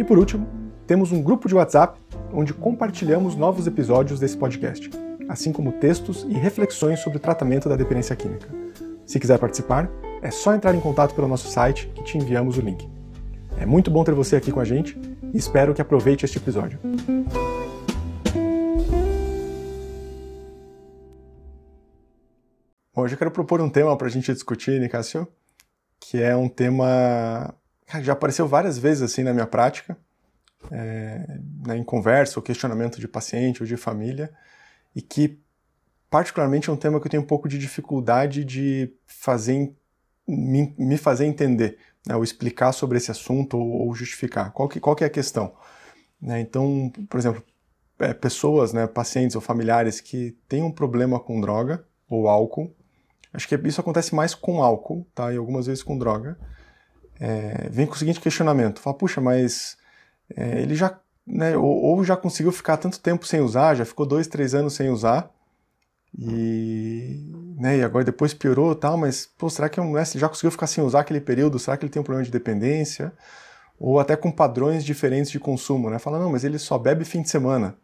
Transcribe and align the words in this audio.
E 0.00 0.04
por 0.04 0.18
último, 0.18 0.48
temos 0.86 1.12
um 1.12 1.22
grupo 1.22 1.46
de 1.46 1.54
WhatsApp 1.54 2.00
onde 2.32 2.54
compartilhamos 2.54 3.36
novos 3.36 3.66
episódios 3.66 4.18
desse 4.18 4.34
podcast, 4.34 4.88
assim 5.28 5.52
como 5.52 5.72
textos 5.72 6.26
e 6.26 6.32
reflexões 6.32 7.00
sobre 7.00 7.18
o 7.18 7.20
tratamento 7.20 7.68
da 7.68 7.76
dependência 7.76 8.16
química. 8.16 8.48
Se 9.04 9.20
quiser 9.20 9.38
participar, 9.38 9.90
é 10.22 10.30
só 10.30 10.54
entrar 10.54 10.74
em 10.74 10.80
contato 10.80 11.14
pelo 11.14 11.28
nosso 11.28 11.48
site 11.48 11.86
que 11.88 12.02
te 12.02 12.16
enviamos 12.16 12.56
o 12.56 12.62
link. 12.62 12.88
É 13.58 13.66
muito 13.66 13.90
bom 13.90 14.02
ter 14.02 14.14
você 14.14 14.36
aqui 14.36 14.50
com 14.50 14.58
a 14.58 14.64
gente 14.64 14.98
e 15.34 15.36
espero 15.36 15.74
que 15.74 15.82
aproveite 15.82 16.24
este 16.24 16.38
episódio. 16.38 16.78
Hoje 22.96 23.12
eu 23.12 23.18
quero 23.18 23.30
propor 23.30 23.60
um 23.60 23.68
tema 23.68 23.94
para 23.98 24.06
a 24.06 24.10
gente 24.10 24.32
discutir, 24.32 24.80
Nicásio, 24.80 25.28
que 26.00 26.22
é 26.22 26.34
um 26.34 26.48
tema 26.48 27.54
já 28.02 28.12
apareceu 28.12 28.46
várias 28.46 28.78
vezes 28.78 29.02
assim 29.02 29.22
na 29.22 29.32
minha 29.32 29.46
prática, 29.46 29.96
é, 30.70 31.38
né, 31.66 31.76
em 31.76 31.84
conversa 31.84 32.38
ou 32.38 32.42
questionamento 32.42 33.00
de 33.00 33.08
paciente 33.08 33.62
ou 33.62 33.66
de 33.66 33.76
família, 33.76 34.30
e 34.94 35.00
que 35.00 35.40
particularmente 36.10 36.68
é 36.68 36.72
um 36.72 36.76
tema 36.76 37.00
que 37.00 37.06
eu 37.06 37.10
tenho 37.10 37.22
um 37.22 37.26
pouco 37.26 37.48
de 37.48 37.58
dificuldade 37.58 38.44
de 38.44 38.92
fazer 39.06 39.74
me, 40.26 40.74
me 40.78 40.96
fazer 40.96 41.24
entender, 41.24 41.78
né, 42.06 42.14
ou 42.14 42.22
explicar 42.22 42.72
sobre 42.72 42.98
esse 42.98 43.10
assunto 43.10 43.56
ou, 43.56 43.86
ou 43.86 43.94
justificar. 43.94 44.52
Qual 44.52 44.68
que, 44.68 44.80
qual 44.80 44.94
que 44.94 45.04
é 45.04 45.06
a 45.06 45.10
questão? 45.10 45.54
Né, 46.20 46.40
então, 46.40 46.92
por 47.08 47.18
exemplo, 47.18 47.42
é, 47.98 48.12
pessoas, 48.12 48.72
né, 48.72 48.86
pacientes 48.86 49.36
ou 49.36 49.42
familiares 49.42 50.00
que 50.00 50.36
têm 50.48 50.62
um 50.62 50.70
problema 50.70 51.18
com 51.18 51.40
droga 51.40 51.84
ou 52.08 52.28
álcool, 52.28 52.74
acho 53.32 53.46
que 53.48 53.54
isso 53.66 53.80
acontece 53.80 54.14
mais 54.14 54.34
com 54.34 54.62
álcool, 54.62 55.06
tá, 55.14 55.32
e 55.32 55.36
algumas 55.36 55.66
vezes 55.66 55.82
com 55.82 55.96
droga, 55.96 56.38
é, 57.20 57.68
vem 57.70 57.86
com 57.86 57.94
o 57.94 57.98
seguinte 57.98 58.18
questionamento, 58.18 58.80
fala, 58.80 58.96
puxa, 58.96 59.20
mas 59.20 59.76
é, 60.34 60.62
ele 60.62 60.74
já, 60.74 60.98
né, 61.26 61.56
ou, 61.56 61.64
ou, 61.64 62.04
já 62.04 62.16
conseguiu 62.16 62.50
ficar 62.50 62.78
tanto 62.78 62.98
tempo 62.98 63.26
sem 63.26 63.40
usar, 63.40 63.74
já 63.74 63.84
ficou 63.84 64.06
dois, 64.06 64.26
três 64.26 64.54
anos 64.54 64.72
sem 64.72 64.88
usar, 64.88 65.30
e, 66.18 67.30
né, 67.56 67.78
e 67.78 67.82
agora 67.84 68.04
depois 68.04 68.34
piorou 68.34 68.74
tal, 68.74 68.96
mas 68.96 69.26
pô, 69.38 69.48
será 69.48 69.68
que 69.68 69.80
né, 69.80 70.04
já 70.04 70.28
conseguiu 70.28 70.50
ficar 70.50 70.66
sem 70.66 70.82
usar 70.82 71.00
aquele 71.00 71.20
período? 71.20 71.58
Será 71.58 71.76
que 71.76 71.84
ele 71.84 71.92
tem 71.92 72.00
um 72.00 72.04
problema 72.04 72.24
de 72.24 72.32
dependência? 72.32 73.12
Ou 73.78 74.00
até 74.00 74.16
com 74.16 74.30
padrões 74.30 74.84
diferentes 74.84 75.30
de 75.30 75.38
consumo, 75.38 75.88
né? 75.88 75.98
Fala, 75.98 76.18
não, 76.18 76.30
mas 76.32 76.44
ele 76.44 76.58
só 76.58 76.76
bebe 76.76 77.04
fim 77.04 77.22
de 77.22 77.30
semana, 77.30 77.76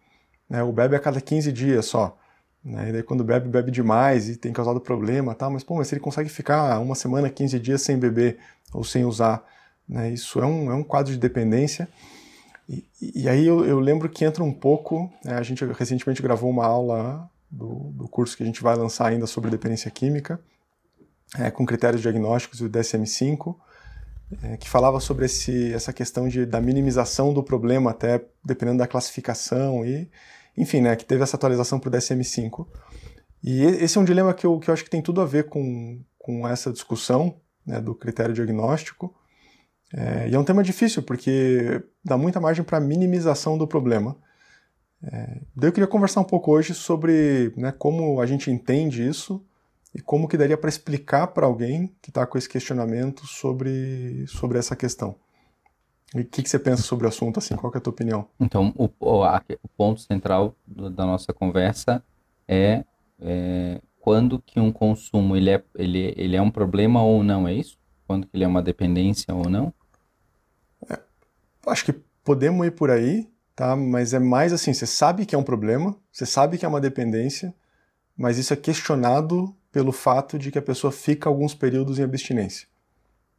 né? 0.50 0.62
Ou 0.62 0.72
bebe 0.72 0.96
a 0.96 1.00
cada 1.00 1.20
15 1.20 1.52
dias 1.52 1.86
só. 1.86 2.18
Né? 2.66 2.88
E 2.88 2.92
daí 2.92 3.02
quando 3.04 3.22
bebe, 3.22 3.48
bebe 3.48 3.70
demais 3.70 4.28
e 4.28 4.36
tem 4.36 4.52
causado 4.52 4.80
problema 4.80 5.36
tal, 5.36 5.52
mas 5.52 5.62
pô, 5.62 5.76
mas 5.76 5.86
se 5.86 5.94
ele 5.94 6.00
consegue 6.00 6.28
ficar 6.28 6.80
uma 6.80 6.96
semana, 6.96 7.30
15 7.30 7.60
dias 7.60 7.80
sem 7.80 7.96
beber 7.96 8.38
ou 8.74 8.82
sem 8.82 9.04
usar, 9.04 9.46
né? 9.88 10.10
Isso 10.10 10.40
é 10.40 10.46
um, 10.46 10.72
é 10.72 10.74
um 10.74 10.82
quadro 10.82 11.12
de 11.12 11.18
dependência. 11.18 11.88
E, 12.68 12.84
e 13.00 13.28
aí 13.28 13.46
eu, 13.46 13.64
eu, 13.64 13.78
lembro 13.78 14.08
que 14.08 14.24
entra 14.24 14.42
um 14.42 14.52
pouco, 14.52 15.08
né? 15.24 15.34
a 15.34 15.42
gente 15.44 15.64
recentemente 15.64 16.20
gravou 16.20 16.50
uma 16.50 16.66
aula 16.66 17.30
do, 17.48 17.92
do 17.92 18.08
curso 18.08 18.36
que 18.36 18.42
a 18.42 18.46
gente 18.46 18.60
vai 18.60 18.74
lançar 18.74 19.06
ainda 19.06 19.28
sobre 19.28 19.48
dependência 19.48 19.88
química, 19.88 20.40
é, 21.38 21.52
com 21.52 21.64
critérios 21.64 22.02
diagnósticos 22.02 22.58
do 22.58 22.68
DSM-5, 22.68 23.54
é, 24.42 24.56
que 24.56 24.68
falava 24.68 24.98
sobre 24.98 25.26
esse, 25.26 25.72
essa 25.72 25.92
questão 25.92 26.28
de, 26.28 26.44
da 26.44 26.60
minimização 26.60 27.32
do 27.32 27.44
problema, 27.44 27.92
até 27.92 28.24
dependendo 28.44 28.78
da 28.78 28.88
classificação, 28.88 29.86
e, 29.86 30.10
enfim, 30.56 30.80
né, 30.80 30.96
que 30.96 31.04
teve 31.04 31.22
essa 31.22 31.36
atualização 31.36 31.78
para 31.78 31.88
o 31.88 31.92
DSM-5. 31.92 32.66
E 33.42 33.62
esse 33.62 33.98
é 33.98 34.00
um 34.00 34.04
dilema 34.04 34.32
que 34.34 34.46
eu, 34.46 34.58
que 34.58 34.70
eu 34.70 34.74
acho 34.74 34.84
que 34.84 34.90
tem 34.90 35.02
tudo 35.02 35.20
a 35.20 35.24
ver 35.24 35.48
com, 35.48 36.00
com 36.18 36.48
essa 36.48 36.72
discussão 36.72 37.40
né, 37.64 37.80
do 37.80 37.94
critério 37.94 38.34
diagnóstico. 38.34 39.14
É, 39.92 40.28
e 40.28 40.34
é 40.34 40.38
um 40.38 40.44
tema 40.44 40.62
difícil, 40.62 41.02
porque 41.02 41.82
dá 42.04 42.16
muita 42.16 42.40
margem 42.40 42.64
para 42.64 42.80
minimização 42.80 43.56
do 43.56 43.66
problema. 43.66 44.16
É, 45.02 45.40
daí 45.54 45.68
eu 45.68 45.72
queria 45.72 45.86
conversar 45.86 46.20
um 46.20 46.24
pouco 46.24 46.50
hoje 46.50 46.74
sobre 46.74 47.52
né, 47.56 47.72
como 47.72 48.20
a 48.20 48.26
gente 48.26 48.50
entende 48.50 49.06
isso 49.06 49.44
e 49.94 50.00
como 50.00 50.26
que 50.26 50.36
daria 50.36 50.56
para 50.56 50.68
explicar 50.68 51.28
para 51.28 51.46
alguém 51.46 51.94
que 52.02 52.10
está 52.10 52.26
com 52.26 52.36
esse 52.36 52.48
questionamento 52.48 53.26
sobre, 53.26 54.26
sobre 54.26 54.58
essa 54.58 54.74
questão. 54.74 55.16
E 56.14 56.20
o 56.20 56.24
que, 56.24 56.42
que, 56.42 56.48
você 56.48 56.58
pensa 56.58 56.82
sobre 56.82 57.06
o 57.06 57.08
assunto, 57.08 57.38
assim, 57.38 57.56
qual 57.56 57.72
é 57.74 57.78
a 57.78 57.80
tua 57.80 57.90
opinião? 57.90 58.28
Então, 58.38 58.72
o, 58.76 58.84
o, 58.84 59.68
ponto 59.76 60.00
central 60.00 60.54
do, 60.66 60.88
da 60.88 61.04
nossa 61.04 61.32
conversa 61.32 62.02
é, 62.46 62.84
é, 63.20 63.80
quando 64.00 64.38
que 64.38 64.60
um 64.60 64.70
consumo 64.70 65.36
ele 65.36 65.50
é, 65.50 65.62
ele, 65.74 66.14
ele 66.16 66.36
é 66.36 66.40
um 66.40 66.50
problema 66.50 67.02
ou 67.02 67.24
não, 67.24 67.48
é 67.48 67.52
isso? 67.52 67.76
Quando 68.06 68.26
que 68.26 68.36
ele 68.36 68.44
é 68.44 68.48
uma 68.48 68.62
dependência 68.62 69.34
ou 69.34 69.48
não? 69.50 69.74
É, 70.88 70.96
acho 71.66 71.84
que 71.84 71.92
podemos 72.22 72.64
ir 72.64 72.70
por 72.70 72.88
aí, 72.88 73.28
tá? 73.54 73.74
Mas 73.74 74.14
é 74.14 74.20
mais 74.20 74.52
assim, 74.52 74.72
você 74.72 74.86
sabe 74.86 75.26
que 75.26 75.34
é 75.34 75.38
um 75.38 75.42
problema, 75.42 75.96
você 76.12 76.24
sabe 76.24 76.56
que 76.56 76.64
é 76.64 76.68
uma 76.68 76.80
dependência, 76.80 77.52
mas 78.16 78.38
isso 78.38 78.52
é 78.52 78.56
questionado 78.56 79.52
pelo 79.72 79.90
fato 79.90 80.38
de 80.38 80.52
que 80.52 80.58
a 80.58 80.62
pessoa 80.62 80.92
fica 80.92 81.28
alguns 81.28 81.52
períodos 81.52 81.98
em 81.98 82.04
abstinência. 82.04 82.68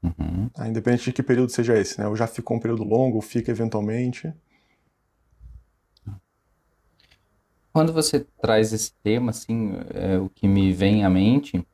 Uhum. 0.03 0.49
Tá? 0.49 0.67
Independente 0.67 1.05
de 1.05 1.13
que 1.13 1.23
período 1.23 1.51
seja 1.51 1.77
esse, 1.77 1.99
né? 1.99 2.07
Ou 2.07 2.15
já 2.15 2.27
ficou 2.27 2.57
um 2.57 2.59
período 2.59 2.83
longo, 2.83 3.15
ou 3.15 3.21
fica 3.21 3.51
eventualmente. 3.51 4.33
Quando 7.73 7.93
você 7.93 8.25
traz 8.41 8.73
esse 8.73 8.91
tema, 9.03 9.31
assim, 9.31 9.73
é, 9.93 10.17
o 10.17 10.29
que 10.29 10.47
me 10.47 10.73
vem 10.73 11.03
à 11.03 11.09
mente 11.09 11.65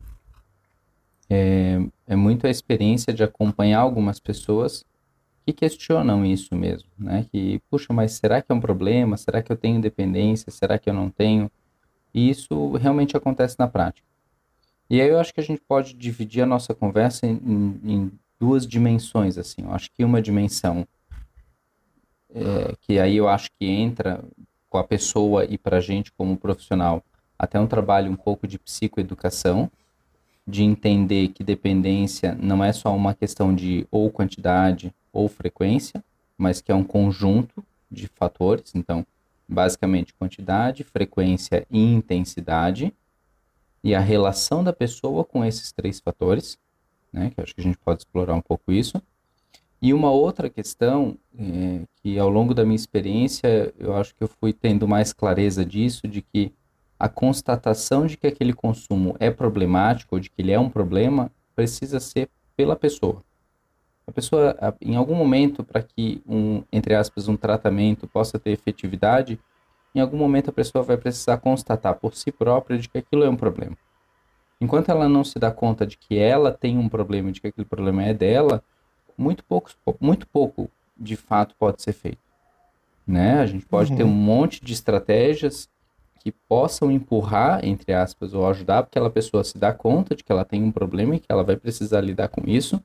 é, 1.29 1.79
é 2.05 2.15
muito 2.15 2.45
a 2.45 2.49
experiência 2.49 3.13
de 3.13 3.23
acompanhar 3.23 3.79
algumas 3.79 4.19
pessoas 4.19 4.85
que 5.45 5.53
questionam 5.53 6.25
isso 6.25 6.55
mesmo, 6.55 6.89
né? 6.97 7.25
Que, 7.31 7.61
puxa, 7.69 7.93
mas 7.93 8.13
será 8.13 8.41
que 8.41 8.51
é 8.51 8.55
um 8.55 8.61
problema? 8.61 9.17
Será 9.17 9.41
que 9.41 9.51
eu 9.51 9.57
tenho 9.57 9.81
dependência? 9.81 10.51
Será 10.51 10.77
que 10.77 10.89
eu 10.89 10.93
não 10.93 11.09
tenho? 11.09 11.51
E 12.13 12.29
isso 12.29 12.73
realmente 12.73 13.17
acontece 13.17 13.57
na 13.59 13.67
prática. 13.67 14.07
E 14.93 15.01
aí 15.01 15.09
eu 15.09 15.19
acho 15.19 15.33
que 15.33 15.39
a 15.39 15.43
gente 15.43 15.59
pode 15.59 15.95
dividir 15.95 16.43
a 16.43 16.45
nossa 16.45 16.71
conversa 16.75 17.25
em, 17.25 17.79
em 17.83 18.11
duas 18.39 18.67
dimensões, 18.67 19.39
assim. 19.39 19.63
Eu 19.63 19.73
acho 19.73 19.89
que 19.91 20.03
uma 20.03 20.21
dimensão 20.21 20.87
é, 22.31 22.75
que 22.79 22.99
aí 22.99 23.17
eu 23.17 23.27
acho 23.27 23.49
que 23.57 23.65
entra 23.65 24.23
com 24.69 24.77
a 24.77 24.83
pessoa 24.83 25.45
e 25.45 25.57
para 25.57 25.77
a 25.77 25.79
gente 25.79 26.11
como 26.11 26.37
profissional 26.37 27.03
até 27.39 27.59
um 27.59 27.65
trabalho 27.65 28.11
um 28.11 28.15
pouco 28.15 28.45
de 28.45 28.59
psicoeducação, 28.59 29.67
de 30.45 30.61
entender 30.61 31.29
que 31.29 31.43
dependência 31.43 32.37
não 32.39 32.63
é 32.63 32.71
só 32.71 32.95
uma 32.95 33.15
questão 33.15 33.51
de 33.51 33.87
ou 33.89 34.11
quantidade 34.11 34.93
ou 35.11 35.27
frequência, 35.27 36.03
mas 36.37 36.61
que 36.61 36.71
é 36.71 36.75
um 36.75 36.83
conjunto 36.83 37.65
de 37.89 38.05
fatores. 38.05 38.75
Então, 38.75 39.03
basicamente, 39.49 40.13
quantidade, 40.13 40.83
frequência 40.83 41.65
e 41.71 41.81
intensidade, 41.81 42.93
e 43.83 43.93
a 43.93 43.99
relação 43.99 44.63
da 44.63 44.71
pessoa 44.71 45.25
com 45.25 45.43
esses 45.43 45.71
três 45.71 45.99
fatores, 45.99 46.57
né, 47.11 47.31
que 47.31 47.41
acho 47.41 47.53
que 47.53 47.61
a 47.61 47.63
gente 47.63 47.77
pode 47.77 48.01
explorar 48.01 48.33
um 48.33 48.41
pouco 48.41 48.71
isso. 48.71 49.01
E 49.81 49.93
uma 49.93 50.09
outra 50.09 50.49
questão, 50.49 51.17
é, 51.37 51.81
que 52.01 52.17
ao 52.17 52.29
longo 52.29 52.53
da 52.53 52.63
minha 52.63 52.75
experiência, 52.75 53.73
eu 53.77 53.95
acho 53.95 54.15
que 54.15 54.23
eu 54.23 54.29
fui 54.29 54.53
tendo 54.53 54.87
mais 54.87 55.11
clareza 55.11 55.65
disso, 55.65 56.07
de 56.07 56.21
que 56.21 56.53
a 56.97 57.09
constatação 57.09 58.07
de 58.07 58.15
que 58.15 58.25
aquele 58.25 58.53
consumo 58.53 59.17
é 59.19 59.29
problemático, 59.29 60.15
ou 60.15 60.19
de 60.21 60.29
que 60.29 60.41
ele 60.41 60.53
é 60.53 60.59
um 60.59 60.69
problema, 60.69 61.29
precisa 61.53 61.99
ser 61.99 62.29
pela 62.55 62.77
pessoa. 62.77 63.21
A 64.07 64.11
pessoa, 64.11 64.55
em 64.81 64.95
algum 64.95 65.15
momento, 65.15 65.63
para 65.63 65.83
que 65.83 66.21
um, 66.25 66.63
entre 66.71 66.95
aspas, 66.95 67.27
um 67.27 67.35
tratamento 67.35 68.07
possa 68.07 68.39
ter 68.39 68.51
efetividade, 68.51 69.37
em 69.93 69.99
algum 69.99 70.17
momento 70.17 70.49
a 70.49 70.53
pessoa 70.53 70.83
vai 70.83 70.97
precisar 70.97 71.37
constatar 71.37 71.95
por 71.95 72.15
si 72.15 72.31
própria 72.31 72.77
de 72.77 72.89
que 72.89 72.97
aquilo 72.97 73.23
é 73.23 73.29
um 73.29 73.35
problema. 73.35 73.77
Enquanto 74.59 74.89
ela 74.89 75.09
não 75.09 75.23
se 75.23 75.37
dá 75.37 75.51
conta 75.51 75.85
de 75.85 75.97
que 75.97 76.17
ela 76.17 76.51
tem 76.51 76.77
um 76.77 76.87
problema, 76.87 77.31
de 77.31 77.41
que 77.41 77.47
aquele 77.47 77.65
problema 77.65 78.03
é 78.03 78.13
dela, 78.13 78.63
muito 79.17 79.43
pouco, 79.43 79.69
muito 79.99 80.27
pouco 80.27 80.69
de 80.97 81.15
fato 81.15 81.55
pode 81.57 81.81
ser 81.81 81.93
feito. 81.93 82.19
Né? 83.05 83.39
A 83.39 83.45
gente 83.45 83.65
pode 83.65 83.91
uhum. 83.91 83.97
ter 83.97 84.03
um 84.03 84.13
monte 84.13 84.63
de 84.63 84.73
estratégias 84.73 85.69
que 86.19 86.31
possam 86.31 86.89
empurrar, 86.89 87.65
entre 87.65 87.93
aspas, 87.93 88.33
ou 88.33 88.47
ajudar 88.47 88.79
aquela 88.79 89.09
pessoa 89.09 89.41
a 89.41 89.43
se 89.43 89.57
dar 89.57 89.73
conta 89.73 90.15
de 90.15 90.23
que 90.23 90.31
ela 90.31 90.45
tem 90.45 90.63
um 90.63 90.71
problema 90.71 91.15
e 91.15 91.19
que 91.19 91.25
ela 91.27 91.43
vai 91.43 91.57
precisar 91.57 91.99
lidar 91.99 92.29
com 92.29 92.41
isso. 92.49 92.81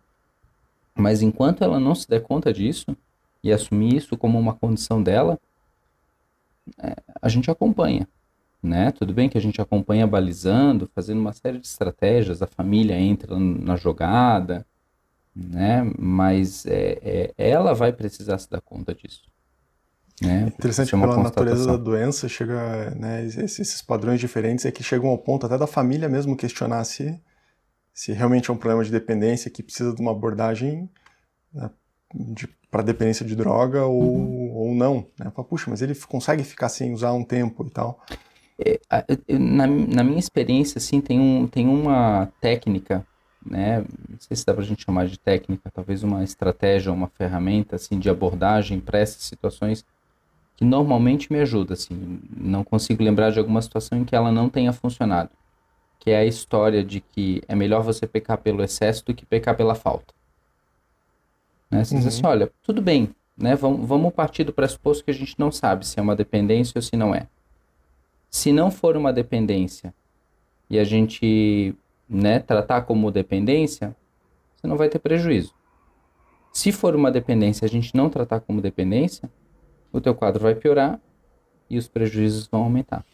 Mas 0.93 1.23
enquanto 1.23 1.63
ela 1.63 1.79
não 1.79 1.95
se 1.95 2.09
der 2.09 2.21
conta 2.21 2.53
disso 2.53 2.97
e 3.41 3.53
assumir 3.53 3.95
isso 3.95 4.17
como 4.17 4.37
uma 4.37 4.55
condição 4.55 5.01
dela, 5.01 5.39
a 7.21 7.29
gente 7.29 7.51
acompanha. 7.51 8.09
Né? 8.63 8.91
Tudo 8.91 9.15
bem 9.15 9.29
que 9.29 9.39
a 9.39 9.41
gente 9.41 9.61
acompanha 9.61 10.07
balizando, 10.07 10.91
fazendo 10.93 11.21
uma 11.21 11.33
série 11.33 11.59
de 11.59 11.67
estratégias, 11.67 12.43
a 12.43 12.47
família 12.47 12.99
entra 12.99 13.39
na 13.39 13.77
jogada, 13.77 14.67
né? 15.35 15.89
Mas 15.97 16.67
é, 16.67 16.99
é, 17.03 17.35
ela 17.37 17.73
vai 17.73 17.93
precisar 17.93 18.37
se 18.39 18.51
dar 18.51 18.61
conta 18.61 18.93
disso. 18.93 19.23
Né? 20.21 20.49
Interessante 20.49 20.91
que 20.91 20.99
pela 20.99 21.23
natureza 21.23 21.67
da 21.67 21.77
doença 21.77 22.29
chega, 22.29 22.91
né, 22.97 23.25
esses 23.25 23.81
padrões 23.81 24.19
diferentes 24.19 24.65
é 24.65 24.73
que 24.73 24.83
chegam 24.83 25.11
ao 25.11 25.19
ponto 25.19 25.47
até 25.47 25.57
da 25.57 25.67
família 25.67 26.09
mesmo 26.09 26.37
questionar 26.37 26.83
se, 26.83 27.21
se 27.95 28.13
realmente 28.13 28.51
é 28.51 28.53
um 28.53 28.57
problema 28.57 28.83
de 28.83 28.91
dependência 28.91 29.49
que 29.49 29.63
precisa 29.63 29.95
de 29.95 30.03
uma 30.03 30.11
abordagem 30.11 30.91
né, 31.55 31.71
para 32.71 32.83
dependência 32.83 33.25
de 33.25 33.37
droga 33.37 33.85
ou, 33.85 34.03
uhum. 34.03 34.53
ou 34.55 34.75
não. 34.75 35.07
Né? 35.19 35.31
Fala, 35.35 35.47
Puxa, 35.47 35.71
mas 35.71 35.83
ele 35.83 35.95
consegue 35.95 36.43
ficar 36.45 36.69
sem 36.69 36.93
usar 36.93 37.13
um 37.13 37.25
tempo 37.25 37.67
e 37.67 37.71
tal. 37.71 38.01
É, 38.59 38.81
na, 39.29 39.67
na 39.67 40.03
minha 40.03 40.19
experiência, 40.19 40.79
assim, 40.79 41.01
tem, 41.01 41.21
um, 41.21 41.47
tem 41.47 41.67
uma 41.69 42.29
técnica 42.41 43.07
né? 43.45 43.85
Não 44.09 44.19
sei 44.19 44.37
se 44.37 44.45
dá 44.45 44.53
para 44.53 44.63
a 44.63 44.67
gente 44.67 44.85
chamar 44.85 45.07
de 45.07 45.19
técnica, 45.19 45.71
talvez 45.73 46.03
uma 46.03 46.23
estratégia, 46.23 46.93
uma 46.93 47.09
ferramenta 47.09 47.77
assim 47.77 47.99
de 47.99 48.11
abordagem 48.11 48.81
para 48.81 48.99
essas 48.99 49.23
situações 49.23 49.85
que 50.57 50.65
normalmente 50.65 51.33
me 51.33 51.39
ajuda, 51.41 51.75
assim. 51.75 52.21
Não 52.37 52.65
consigo 52.65 53.03
lembrar 53.03 53.31
de 53.31 53.39
alguma 53.39 53.63
situação 53.63 53.99
em 53.99 54.05
que 54.05 54.15
ela 54.15 54.33
não 54.33 54.49
tenha 54.49 54.73
funcionado, 54.73 55.31
que 56.01 56.11
é 56.11 56.19
a 56.19 56.25
história 56.25 56.83
de 56.85 57.01
que 57.01 57.43
é 57.47 57.55
melhor 57.55 57.83
você 57.83 58.07
pecar 58.07 58.39
pelo 58.39 58.63
excesso 58.63 59.05
do 59.07 59.15
que 59.15 59.25
pecar 59.25 59.57
pela 59.57 59.75
falta. 59.75 60.13
Né? 61.71 61.85
Você 61.85 61.95
uhum. 61.95 62.01
diz 62.01 62.09
assim, 62.09 62.27
olha, 62.27 62.51
tudo 62.63 62.81
bem, 62.81 63.15
né? 63.37 63.55
Vamos, 63.55 63.87
vamos 63.87 64.13
partir 64.13 64.45
do 64.45 64.53
pressuposto 64.53 65.05
que 65.05 65.11
a 65.11 65.15
gente 65.15 65.39
não 65.39 65.53
sabe 65.53 65.87
se 65.87 65.99
é 65.99 66.03
uma 66.03 66.17
dependência 66.17 66.73
ou 66.77 66.83
se 66.83 66.97
não 66.97 67.15
é. 67.15 67.27
Se 68.31 68.53
não 68.53 68.71
for 68.71 68.97
uma 68.97 69.13
dependência 69.13 69.95
e 70.69 70.79
a 70.79 70.85
gente 70.85 71.75
né, 72.09 72.39
tratar 72.41 72.83
como 72.83 73.11
dependência, 73.11 73.97
você 74.57 74.67
não 74.67 74.77
vai 74.77 74.89
ter 74.89 74.99
prejuízo. 74.99 75.55
Se 76.53 76.73
for 76.73 76.95
uma 76.95 77.11
dependência 77.11 77.65
a 77.65 77.69
gente 77.69 77.95
não 77.95 78.11
tratar 78.11 78.41
como 78.41 78.61
dependência, 78.61 79.31
o 79.93 80.01
teu 80.01 80.15
quadro 80.15 80.43
vai 80.43 80.55
piorar 80.55 81.01
e 81.71 81.79
os 81.79 81.87
prejuízos 81.87 82.47
vão 82.47 82.65
aumentar. 82.65 83.05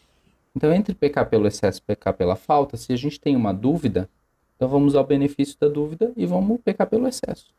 Então, 0.55 0.73
entre 0.73 0.95
pecar 0.95 1.29
pelo 1.29 1.47
excesso 1.47 1.79
e 1.79 1.83
pecar 1.83 2.13
pela 2.13 2.35
falta, 2.35 2.77
se 2.77 2.93
a 2.93 2.95
gente 2.95 3.19
tem 3.19 3.35
uma 3.35 3.53
dúvida, 3.53 4.09
então 4.55 4.69
vamos 4.69 4.95
ao 4.95 5.05
benefício 5.05 5.57
da 5.59 5.67
dúvida 5.67 6.13
e 6.15 6.25
vamos 6.25 6.61
pecar 6.61 6.87
pelo 6.87 7.07
excesso. 7.07 7.53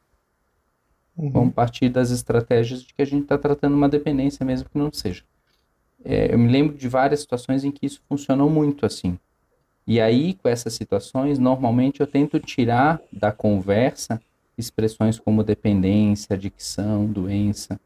Uhum. 1.17 1.31
Vamos 1.31 1.55
partir 1.55 1.89
das 1.89 2.11
estratégias 2.11 2.83
de 2.83 2.93
que 2.93 3.03
a 3.03 3.07
gente 3.07 3.23
está 3.23 3.39
tratando 3.39 3.75
uma 3.75 3.89
dependência 3.89 4.45
mesmo 4.45 4.69
que 4.69 4.79
não 4.79 4.93
seja. 4.93 5.23
É, 6.05 6.33
eu 6.33 6.39
me 6.39 6.51
lembro 6.51 6.77
de 6.77 6.89
várias 6.89 7.21
situações 7.21 7.65
em 7.65 7.71
que 7.71 7.87
isso 7.87 8.01
funcionou 8.09 8.51
muito 8.51 8.85
assim. 8.85 9.19
E 9.87 10.01
aí, 10.01 10.35
com 10.35 10.49
essas 10.49 10.75
situações, 10.75 11.39
normalmente 11.39 12.01
eu 12.01 12.07
tento 12.07 12.39
tirar 12.41 13.01
da 13.13 13.33
conversa 13.33 14.21
expressões 14.59 15.19
como 15.19 15.45
dependência, 15.45 16.35
adicção, 16.35 17.07
doença, 17.07 17.79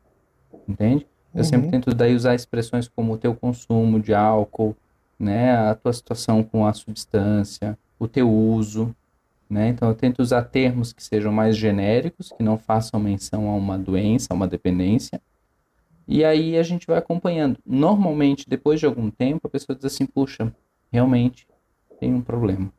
entende? 0.68 1.06
Eu 1.34 1.38
uhum. 1.38 1.44
sempre 1.44 1.70
tento 1.70 1.94
daí 1.94 2.14
usar 2.14 2.34
expressões 2.34 2.88
como 2.88 3.12
o 3.12 3.18
teu 3.18 3.34
consumo 3.34 4.00
de 4.00 4.14
álcool, 4.14 4.76
né, 5.18 5.54
a 5.56 5.74
tua 5.74 5.92
situação 5.92 6.42
com 6.42 6.66
a 6.66 6.72
substância, 6.72 7.78
o 7.98 8.08
teu 8.08 8.30
uso, 8.30 8.94
né? 9.50 9.68
Então 9.68 9.88
eu 9.88 9.94
tento 9.94 10.20
usar 10.20 10.44
termos 10.44 10.92
que 10.92 11.02
sejam 11.02 11.32
mais 11.32 11.56
genéricos, 11.56 12.32
que 12.36 12.42
não 12.42 12.56
façam 12.56 13.00
menção 13.00 13.50
a 13.50 13.54
uma 13.54 13.76
doença, 13.76 14.28
a 14.30 14.34
uma 14.34 14.46
dependência. 14.46 15.20
E 16.06 16.24
aí 16.24 16.56
a 16.56 16.62
gente 16.62 16.86
vai 16.86 16.98
acompanhando. 16.98 17.58
Normalmente, 17.66 18.48
depois 18.48 18.78
de 18.78 18.86
algum 18.86 19.10
tempo, 19.10 19.46
a 19.46 19.50
pessoa 19.50 19.74
diz 19.74 19.84
assim: 19.84 20.06
"Puxa, 20.06 20.54
realmente 20.92 21.46
tem 21.98 22.14
um 22.14 22.22
problema, 22.22 22.72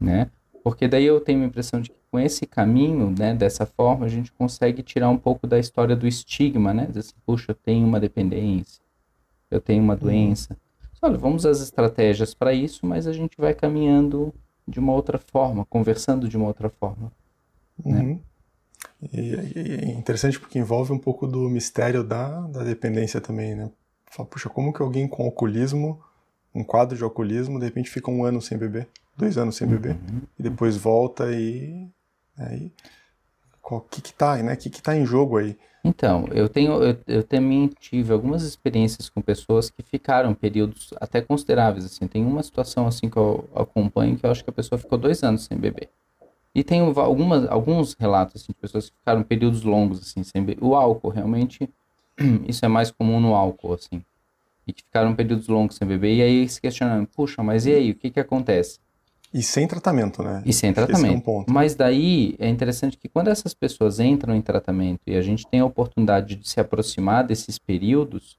né? 0.00 0.30
Porque 0.62 0.86
daí 0.86 1.04
eu 1.04 1.20
tenho 1.20 1.42
a 1.42 1.46
impressão 1.46 1.80
de 1.80 1.90
que 1.90 1.98
com 2.10 2.18
esse 2.18 2.46
caminho, 2.46 3.14
né, 3.18 3.34
dessa 3.34 3.66
forma, 3.66 4.06
a 4.06 4.08
gente 4.08 4.32
consegue 4.32 4.82
tirar 4.82 5.10
um 5.10 5.18
pouco 5.18 5.46
da 5.46 5.58
história 5.58 5.94
do 5.94 6.06
estigma, 6.06 6.72
né? 6.72 6.86
Dizer 6.86 7.00
assim, 7.00 7.14
puxa, 7.26 7.52
eu 7.52 7.54
tenho 7.54 7.86
uma 7.86 8.00
dependência, 8.00 8.82
eu 9.50 9.60
tenho 9.60 9.82
uma 9.82 9.96
doença. 9.96 10.56
Olha, 11.00 11.16
vamos 11.16 11.46
às 11.46 11.60
estratégias 11.60 12.34
para 12.34 12.52
isso, 12.52 12.86
mas 12.86 13.06
a 13.06 13.12
gente 13.12 13.36
vai 13.38 13.54
caminhando 13.54 14.34
de 14.68 14.78
uma 14.78 14.92
outra 14.92 15.18
forma, 15.18 15.64
conversando 15.66 16.28
de 16.28 16.36
uma 16.36 16.46
outra 16.46 16.68
forma. 16.68 17.10
Né? 17.84 18.00
Uhum. 18.00 18.20
E, 19.12 19.20
e, 19.20 19.90
é 19.90 19.90
interessante 19.92 20.38
porque 20.38 20.58
envolve 20.58 20.92
um 20.92 20.98
pouco 20.98 21.26
do 21.26 21.48
mistério 21.48 22.04
da, 22.04 22.40
da 22.42 22.62
dependência 22.62 23.20
também, 23.20 23.54
né? 23.54 23.70
Fala, 24.06 24.28
puxa, 24.28 24.48
como 24.48 24.72
que 24.72 24.82
alguém 24.82 25.06
com 25.08 25.24
alcoolismo 25.24 26.00
um 26.54 26.64
quadro 26.64 26.96
de 26.96 27.04
alcoolismo, 27.04 27.58
de 27.58 27.66
repente 27.66 27.90
fica 27.90 28.10
um 28.10 28.24
ano 28.24 28.40
sem 28.40 28.58
beber, 28.58 28.88
dois 29.16 29.38
anos 29.38 29.56
sem 29.56 29.66
beber, 29.66 29.92
uhum. 29.92 30.22
e 30.38 30.42
depois 30.42 30.76
volta 30.76 31.30
e 31.32 31.88
aí 32.36 32.72
o 33.76 33.80
que 33.80 34.00
que 34.00 34.12
tá, 34.12 34.36
né? 34.36 34.54
O 34.54 34.56
que 34.56 34.70
que 34.70 34.82
tá 34.82 34.96
em 34.96 35.04
jogo 35.04 35.36
aí? 35.38 35.56
Então, 35.84 36.26
eu 36.32 36.48
tenho 36.48 36.82
eu, 36.82 36.96
eu 37.06 37.22
também 37.22 37.68
tive 37.80 38.12
algumas 38.12 38.42
experiências 38.42 39.08
com 39.08 39.20
pessoas 39.20 39.70
que 39.70 39.82
ficaram 39.82 40.34
períodos 40.34 40.92
até 41.00 41.20
consideráveis 41.20 41.84
assim. 41.84 42.06
Tem 42.06 42.24
uma 42.24 42.42
situação 42.42 42.86
assim 42.86 43.08
que 43.08 43.16
eu 43.16 43.48
acompanho 43.54 44.16
que 44.16 44.26
eu 44.26 44.30
acho 44.30 44.42
que 44.42 44.50
a 44.50 44.52
pessoa 44.52 44.78
ficou 44.78 44.98
dois 44.98 45.22
anos 45.22 45.44
sem 45.44 45.56
beber. 45.56 45.88
E 46.54 46.64
tem 46.64 46.80
algumas, 46.80 47.46
alguns 47.48 47.94
relatos 47.94 48.42
assim, 48.42 48.52
de 48.52 48.58
pessoas 48.58 48.90
que 48.90 48.96
ficaram 48.96 49.22
períodos 49.22 49.62
longos 49.62 50.00
assim 50.00 50.22
sem 50.22 50.42
beber. 50.42 50.64
O 50.64 50.74
álcool 50.74 51.10
realmente 51.10 51.68
isso 52.48 52.64
é 52.64 52.68
mais 52.68 52.90
comum 52.90 53.20
no 53.20 53.34
álcool 53.34 53.74
assim 53.74 54.02
e 54.68 54.72
que 54.72 54.82
ficaram 54.82 55.14
períodos 55.14 55.48
longos 55.48 55.76
sem 55.76 55.88
beber, 55.88 56.14
e 56.14 56.22
aí 56.22 56.48
se 56.48 56.60
questionando, 56.60 57.06
puxa, 57.06 57.42
mas 57.42 57.64
e 57.64 57.72
aí, 57.72 57.90
o 57.90 57.94
que 57.94 58.10
que 58.10 58.20
acontece? 58.20 58.78
E 59.32 59.42
sem 59.42 59.66
tratamento, 59.66 60.22
né? 60.22 60.42
E 60.46 60.52
sem 60.52 60.72
tratamento. 60.72 61.28
É 61.28 61.32
um 61.32 61.44
mas 61.48 61.74
daí 61.74 62.34
é 62.38 62.48
interessante 62.48 62.96
que 62.96 63.08
quando 63.08 63.28
essas 63.28 63.52
pessoas 63.52 64.00
entram 64.00 64.34
em 64.34 64.40
tratamento 64.40 65.00
e 65.06 65.16
a 65.16 65.22
gente 65.22 65.46
tem 65.46 65.60
a 65.60 65.66
oportunidade 65.66 66.36
de 66.36 66.48
se 66.48 66.58
aproximar 66.58 67.24
desses 67.24 67.58
períodos, 67.58 68.38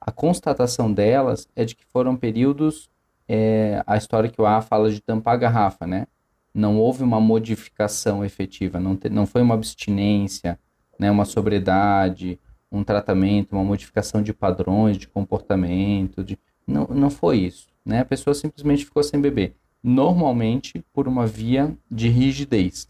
a 0.00 0.12
constatação 0.12 0.92
delas 0.92 1.48
é 1.56 1.64
de 1.64 1.74
que 1.74 1.84
foram 1.86 2.16
períodos, 2.16 2.88
é, 3.28 3.82
a 3.86 3.96
história 3.96 4.30
que 4.30 4.40
o 4.40 4.46
A 4.46 4.60
fala 4.60 4.90
de 4.90 5.00
tampar 5.00 5.34
a 5.34 5.38
garrafa, 5.38 5.86
né? 5.86 6.06
Não 6.54 6.78
houve 6.78 7.02
uma 7.02 7.20
modificação 7.20 8.24
efetiva, 8.24 8.78
não, 8.78 8.94
te, 8.94 9.08
não 9.08 9.26
foi 9.26 9.42
uma 9.42 9.54
abstinência, 9.54 10.58
né, 10.98 11.10
uma 11.10 11.24
sobriedade, 11.24 12.38
um 12.70 12.84
tratamento, 12.84 13.52
uma 13.52 13.64
modificação 13.64 14.22
de 14.22 14.32
padrões 14.32 14.98
de 14.98 15.08
comportamento, 15.08 16.22
de... 16.22 16.38
não, 16.66 16.86
não 16.88 17.10
foi 17.10 17.38
isso. 17.38 17.68
Né? 17.84 18.00
A 18.00 18.04
pessoa 18.04 18.34
simplesmente 18.34 18.84
ficou 18.84 19.02
sem 19.02 19.20
beber. 19.20 19.54
Normalmente 19.82 20.84
por 20.92 21.08
uma 21.08 21.26
via 21.26 21.76
de 21.90 22.08
rigidez. 22.08 22.88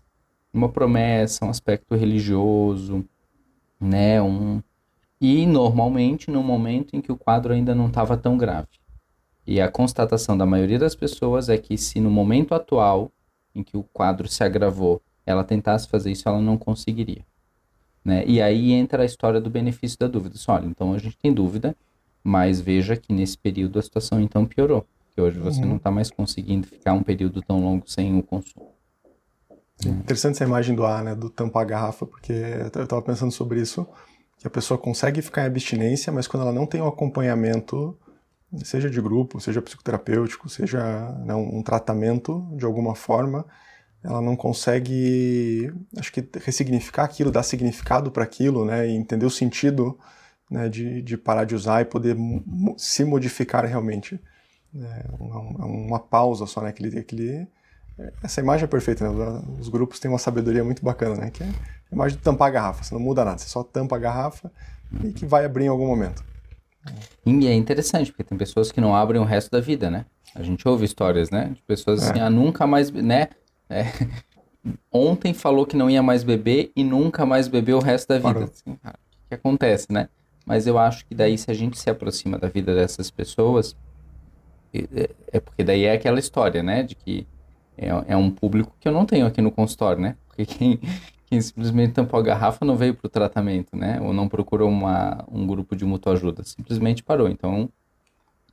Uma 0.53 0.69
promessa, 0.69 1.45
um 1.45 1.51
aspecto 1.51 1.95
religioso, 1.95 3.05
né? 3.81 4.21
um... 4.21 4.63
e 5.21 5.47
normalmente 5.47 6.31
no 6.31 6.43
momento 6.43 6.95
em 6.95 7.01
que 7.01 7.11
o 7.11 7.17
quadro 7.17 7.55
ainda 7.55 7.75
não 7.75 7.87
estava 7.87 8.17
tão 8.17 8.37
grave. 8.37 8.69
E 9.47 9.61
a 9.61 9.71
constatação 9.71 10.37
da 10.37 10.47
maioria 10.47 10.79
das 10.79 10.95
pessoas 10.95 11.49
é 11.49 11.59
que 11.59 11.77
se 11.77 12.01
no 12.01 12.11
momento 12.11 12.55
atual 12.55 13.11
em 13.55 13.63
que 13.63 13.77
o 13.77 13.83
quadro 13.83 14.29
se 14.29 14.45
agravou, 14.45 15.01
ela 15.27 15.45
tentasse 15.45 15.89
fazer 15.89 16.13
isso, 16.13 16.29
ela 16.29 16.41
não 16.41 16.57
conseguiria. 16.57 17.25
Né? 18.05 18.25
E 18.27 18.41
aí 18.41 18.73
entra 18.73 19.03
a 19.03 19.07
história 19.07 19.41
do 19.41 19.51
benefício 19.51 19.99
da 19.99 20.09
dúvida. 20.09 20.37
Só, 20.37 20.55
olha, 20.55 20.67
então 20.67 20.93
a 20.93 20.99
gente 20.99 21.17
tem 21.17 21.33
dúvida, 21.33 21.77
mas 22.23 22.61
veja 22.61 22.97
que 22.97 23.13
nesse 23.13 23.39
período 23.39 23.79
a 23.79 23.83
situação 23.83 24.21
então 24.21 24.45
piorou. 24.45 24.87
Que 25.15 25.21
hoje 25.21 25.39
você 25.39 25.61
uhum. 25.61 25.69
não 25.69 25.77
está 25.77 25.91
mais 25.91 26.11
conseguindo 26.11 26.67
ficar 26.67 26.93
um 26.93 27.03
período 27.03 27.43
tão 27.43 27.63
longo 27.63 27.89
sem 27.89 28.19
o 28.19 28.23
consumo. 28.23 28.73
Interessante 29.85 30.37
essa 30.37 30.45
imagem 30.45 30.75
do 30.75 30.85
ar, 30.85 31.03
né, 31.03 31.15
do 31.15 31.29
tampar 31.29 31.63
a 31.63 31.67
garrafa, 31.67 32.07
porque 32.07 32.33
eu 32.33 32.85
estava 32.85 33.03
pensando 33.03 33.33
sobre 33.33 33.61
isso, 33.61 33.87
que 34.39 34.47
a 34.47 34.51
pessoa 34.51 34.79
consegue 34.79 35.21
ficar 35.23 35.43
em 35.43 35.47
abstinência, 35.47 36.13
mas 36.13 36.27
quando 36.27 36.43
ela 36.43 36.53
não 36.53 36.67
tem 36.67 36.81
um 36.81 36.87
acompanhamento, 36.87 37.97
seja 38.65 38.89
de 38.89 39.01
grupo, 39.01 39.41
seja 39.41 39.63
psicoterapêutico, 39.63 40.49
seja 40.49 41.13
né, 41.25 41.35
um, 41.35 41.63
tratamento 41.63 42.47
de 42.57 42.65
alguma 42.65 42.95
forma, 42.95 43.45
ela 44.05 44.21
não 44.21 44.37
consegue, 44.37 45.73
acho 45.97 46.13
que 46.13 46.29
ressignificar 46.41 47.05
aquilo, 47.05 47.31
dar 47.31 47.43
significado 47.43 48.11
para 48.11 48.25
aquilo, 48.25 48.65
né, 48.65 48.89
e 48.89 48.93
entender 48.93 49.27
o 49.27 49.31
sentido 49.31 49.99
né, 50.51 50.69
de, 50.69 51.03
de 51.03 51.17
parar 51.17 51.45
de 51.45 51.55
usar 51.55 51.83
e 51.83 51.85
poder 51.85 52.17
se 52.77 53.05
modificar 53.05 53.65
realmente. 53.65 54.21
É 54.75 55.05
uma, 55.19 55.99
pausa 55.99 56.47
só, 56.47 56.63
né? 56.63 56.71
Aquele, 56.71 56.99
aquele, 56.99 57.47
essa 58.23 58.41
imagem 58.41 58.65
é 58.65 58.67
perfeita, 58.67 59.09
né? 59.09 59.43
Os 59.61 59.69
grupos 59.69 60.01
têm 60.01 60.11
uma 60.11 60.19
sabedoria 60.19 60.65
muito 60.65 60.83
bacana, 60.83 61.17
né? 61.17 61.31
Que 61.31 61.43
é 61.43 61.47
a 61.47 61.95
imagem 61.95 62.17
de 62.17 62.25
tampar 62.25 62.49
a 62.49 62.51
garrafa. 62.51 62.83
Você 62.83 62.95
não 62.95 63.01
muda 63.01 63.25
nada, 63.25 63.39
você 63.39 63.49
só 63.49 63.63
tampa 63.63 63.97
a 63.97 63.99
garrafa 63.99 64.51
e 65.05 65.13
que 65.13 65.27
vai 65.27 65.45
abrir 65.45 65.65
em 65.65 65.69
algum 65.69 65.87
momento. 65.87 66.25
E 67.25 67.47
é 67.47 67.55
interessante, 67.55 68.11
porque 68.11 68.25
tem 68.25 68.37
pessoas 68.37 68.73
que 68.73 68.81
não 68.81 68.95
abrem 68.95 69.21
o 69.21 69.25
resto 69.25 69.51
da 69.51 69.61
vida, 69.61 69.91
né? 69.91 70.07
A 70.35 70.43
gente 70.43 70.67
ouve 70.67 70.85
histórias, 70.85 71.31
né? 71.31 71.51
De 71.55 71.63
pessoas 71.63 72.03
assim, 72.03 72.19
é. 72.19 72.23
ah, 72.23 72.31
nunca 72.31 72.67
mais, 72.67 72.91
né? 72.91 73.29
É, 73.69 73.85
ontem 74.91 75.35
falou 75.35 75.67
que 75.67 75.77
não 75.77 75.91
ia 75.91 76.03
mais 76.03 76.25
beber 76.25 76.73
e 76.75 76.83
nunca 76.83 77.27
mais 77.27 77.47
bebeu 77.47 77.79
o 77.79 77.83
resto 77.83 78.09
da 78.09 78.19
vida. 78.19 78.45
Assim, 78.45 78.75
cara, 78.83 78.99
o 78.99 79.29
que 79.29 79.35
acontece, 79.35 79.93
né? 79.93 80.09
Mas 80.47 80.67
eu 80.67 80.79
acho 80.79 81.07
que 81.07 81.15
daí, 81.15 81.37
se 81.37 81.51
a 81.51 81.55
gente 81.55 81.79
se 81.79 81.89
aproxima 81.89 82.39
da 82.39 82.49
vida 82.49 82.75
dessas 82.75 83.11
pessoas, 83.11 83.77
é 85.33 85.41
porque 85.41 85.63
daí 85.65 85.85
é 85.85 85.93
aquela 85.93 86.19
história, 86.19 86.63
né? 86.63 86.83
De 86.83 86.95
que 86.95 87.27
é, 87.77 87.89
é 88.09 88.17
um 88.17 88.31
público 88.31 88.75
que 88.81 88.89
eu 88.89 88.93
não 88.93 89.05
tenho 89.07 89.27
aqui 89.27 89.41
no 89.41 89.51
consultório, 89.51 90.01
né? 90.01 90.17
Porque 90.27 90.47
quem, 90.47 90.81
quem 91.27 91.41
simplesmente 91.41 91.93
tampou 91.93 92.19
a 92.19 92.23
garrafa 92.23 92.65
não 92.65 92.75
veio 92.77 92.95
para 92.95 93.07
o 93.07 93.11
tratamento, 93.11 93.77
né? 93.77 94.01
Ou 94.01 94.13
não 94.13 94.29
procurou 94.29 94.69
uma, 94.69 95.25
um 95.31 95.47
grupo 95.47 95.77
de 95.77 95.85
mutua 95.85 96.15
ajuda, 96.15 96.43
simplesmente 96.43 97.03
parou. 97.03 97.29
Então, 97.29 97.69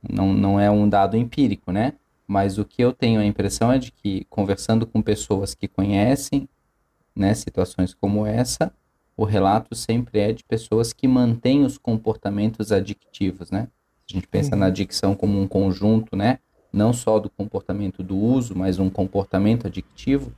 não, 0.08 0.32
não 0.32 0.60
é 0.60 0.70
um 0.70 0.88
dado 0.88 1.16
empírico, 1.16 1.72
né? 1.72 1.94
Mas 2.26 2.58
o 2.58 2.64
que 2.64 2.82
eu 2.82 2.92
tenho 2.92 3.20
a 3.20 3.24
impressão 3.24 3.72
é 3.72 3.78
de 3.78 3.90
que, 3.90 4.26
conversando 4.28 4.86
com 4.86 5.02
pessoas 5.02 5.54
que 5.54 5.66
conhecem 5.66 6.48
né, 7.14 7.34
situações 7.34 7.92
como 7.92 8.24
essa, 8.24 8.72
o 9.16 9.24
relato 9.24 9.74
sempre 9.74 10.20
é 10.20 10.32
de 10.32 10.44
pessoas 10.44 10.92
que 10.92 11.08
mantêm 11.08 11.64
os 11.64 11.76
comportamentos 11.76 12.72
adictivos, 12.72 13.50
né? 13.50 13.68
A 14.10 14.14
gente 14.14 14.26
pensa 14.26 14.54
uhum. 14.54 14.60
na 14.60 14.66
adicção 14.66 15.14
como 15.14 15.40
um 15.40 15.46
conjunto, 15.46 16.16
né? 16.16 16.38
Não 16.72 16.92
só 16.92 17.18
do 17.18 17.30
comportamento 17.30 18.02
do 18.02 18.16
uso, 18.16 18.56
mas 18.56 18.78
um 18.78 18.90
comportamento 18.90 19.66
adictivo 19.66 20.32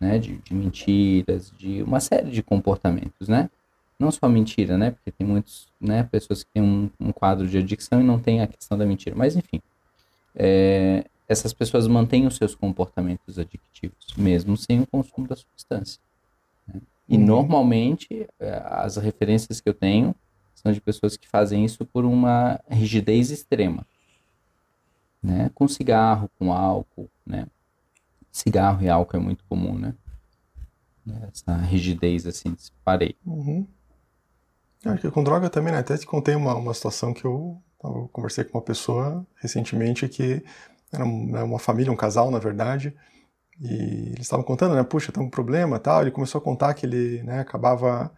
né, 0.00 0.18
de, 0.18 0.38
de, 0.38 0.54
mentiras, 0.54 1.52
de 1.56 1.82
uma 1.82 2.00
série 2.00 2.30
de 2.30 2.42
comportamentos, 2.42 3.28
né? 3.28 3.50
Não 3.98 4.10
só 4.10 4.26
mentira, 4.28 4.78
né? 4.78 4.92
Porque 4.92 5.10
tem 5.10 5.26
muitas 5.26 5.68
né, 5.78 6.02
pessoas 6.04 6.42
que 6.42 6.50
têm 6.52 6.62
um, 6.62 6.90
um, 6.98 7.12
quadro 7.12 7.46
de 7.46 7.58
adicção 7.58 8.00
e 8.00 8.04
não 8.04 8.18
tem 8.18 8.40
a 8.40 8.46
questão 8.46 8.78
da 8.78 8.86
mentira. 8.86 9.14
Mas, 9.14 9.36
enfim, 9.36 9.60
é, 10.34 11.04
essas 11.28 11.52
pessoas 11.52 11.86
mantêm 11.86 12.26
os 12.26 12.36
seus 12.36 12.54
comportamentos 12.54 13.38
adictivos, 13.38 14.14
mesmo 14.16 14.56
sem 14.56 14.80
o 14.80 14.86
consumo 14.86 15.28
da 15.28 15.36
substância. 15.36 16.00
Né? 16.66 16.80
E, 17.06 17.16
uhum. 17.16 17.24
normalmente, 17.26 18.26
é, 18.38 18.62
as 18.64 18.96
referências 18.96 19.60
que 19.60 19.68
eu 19.68 19.74
tenho 19.74 20.14
são 20.62 20.72
de 20.72 20.80
pessoas 20.80 21.16
que 21.16 21.28
fazem 21.28 21.64
isso 21.64 21.84
por 21.84 22.04
uma 22.04 22.60
rigidez 22.68 23.30
extrema. 23.30 23.86
Né? 25.22 25.50
Com 25.54 25.68
cigarro, 25.68 26.30
com 26.38 26.52
álcool, 26.52 27.10
né? 27.26 27.46
cigarro 28.30 28.82
e 28.82 28.88
álcool 28.88 29.16
é 29.16 29.20
muito 29.20 29.44
comum, 29.44 29.78
né? 29.78 29.94
Essa 31.32 31.56
rigidez, 31.56 32.26
assim, 32.26 32.56
parei. 32.84 33.16
Uhum. 33.26 33.66
Acho 34.84 35.02
que 35.02 35.10
com 35.10 35.24
droga 35.24 35.50
também, 35.50 35.72
né? 35.72 35.80
Até 35.80 35.96
te 35.96 36.06
contei 36.06 36.34
uma, 36.34 36.54
uma 36.54 36.72
situação 36.72 37.12
que 37.12 37.24
eu, 37.24 37.60
eu 37.82 38.08
conversei 38.12 38.44
com 38.44 38.58
uma 38.58 38.64
pessoa 38.64 39.26
recentemente 39.36 40.08
que 40.08 40.44
era 40.92 41.04
né, 41.04 41.42
uma 41.42 41.58
família, 41.58 41.92
um 41.92 41.96
casal, 41.96 42.30
na 42.30 42.38
verdade, 42.38 42.94
e 43.60 44.10
eles 44.12 44.20
estavam 44.20 44.44
contando, 44.44 44.74
né? 44.74 44.82
Puxa, 44.82 45.12
tem 45.12 45.22
um 45.22 45.30
problema 45.30 45.78
tal. 45.78 46.02
Ele 46.02 46.10
começou 46.10 46.38
a 46.38 46.44
contar 46.44 46.74
que 46.74 46.86
ele 46.86 47.22
né, 47.22 47.40
acabava 47.40 48.10